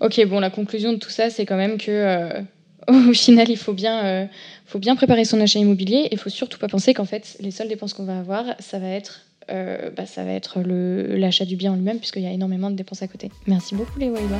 Ok, 0.00 0.24
bon, 0.26 0.40
la 0.40 0.50
conclusion 0.50 0.92
de 0.92 0.98
tout 0.98 1.10
ça, 1.10 1.30
c'est 1.30 1.46
quand 1.46 1.56
même 1.56 1.78
que 1.78 1.90
euh, 1.90 2.42
au 2.88 3.14
final, 3.14 3.48
il 3.48 3.56
faut 3.56 3.72
bien, 3.72 4.04
euh, 4.04 4.26
faut 4.66 4.78
bien 4.78 4.96
préparer 4.96 5.24
son 5.24 5.40
achat 5.40 5.58
immobilier 5.58 6.08
et 6.10 6.12
il 6.12 6.18
faut 6.18 6.30
surtout 6.30 6.58
pas 6.58 6.68
penser 6.68 6.94
qu'en 6.94 7.04
fait, 7.04 7.36
les 7.40 7.50
seules 7.50 7.68
dépenses 7.68 7.94
qu'on 7.94 8.04
va 8.04 8.18
avoir, 8.18 8.44
ça 8.58 8.78
va 8.78 8.88
être, 8.88 9.22
euh, 9.50 9.90
bah, 9.90 10.06
ça 10.06 10.24
va 10.24 10.32
être 10.32 10.60
l'achat 10.62 11.44
du 11.44 11.56
bien 11.56 11.72
en 11.72 11.76
lui-même, 11.76 11.98
puisqu'il 11.98 12.22
y 12.22 12.26
a 12.26 12.32
énormément 12.32 12.70
de 12.70 12.76
dépenses 12.76 13.02
à 13.02 13.08
côté. 13.08 13.30
Merci 13.46 13.74
beaucoup, 13.74 13.98
les 13.98 14.10
Waïba. 14.10 14.38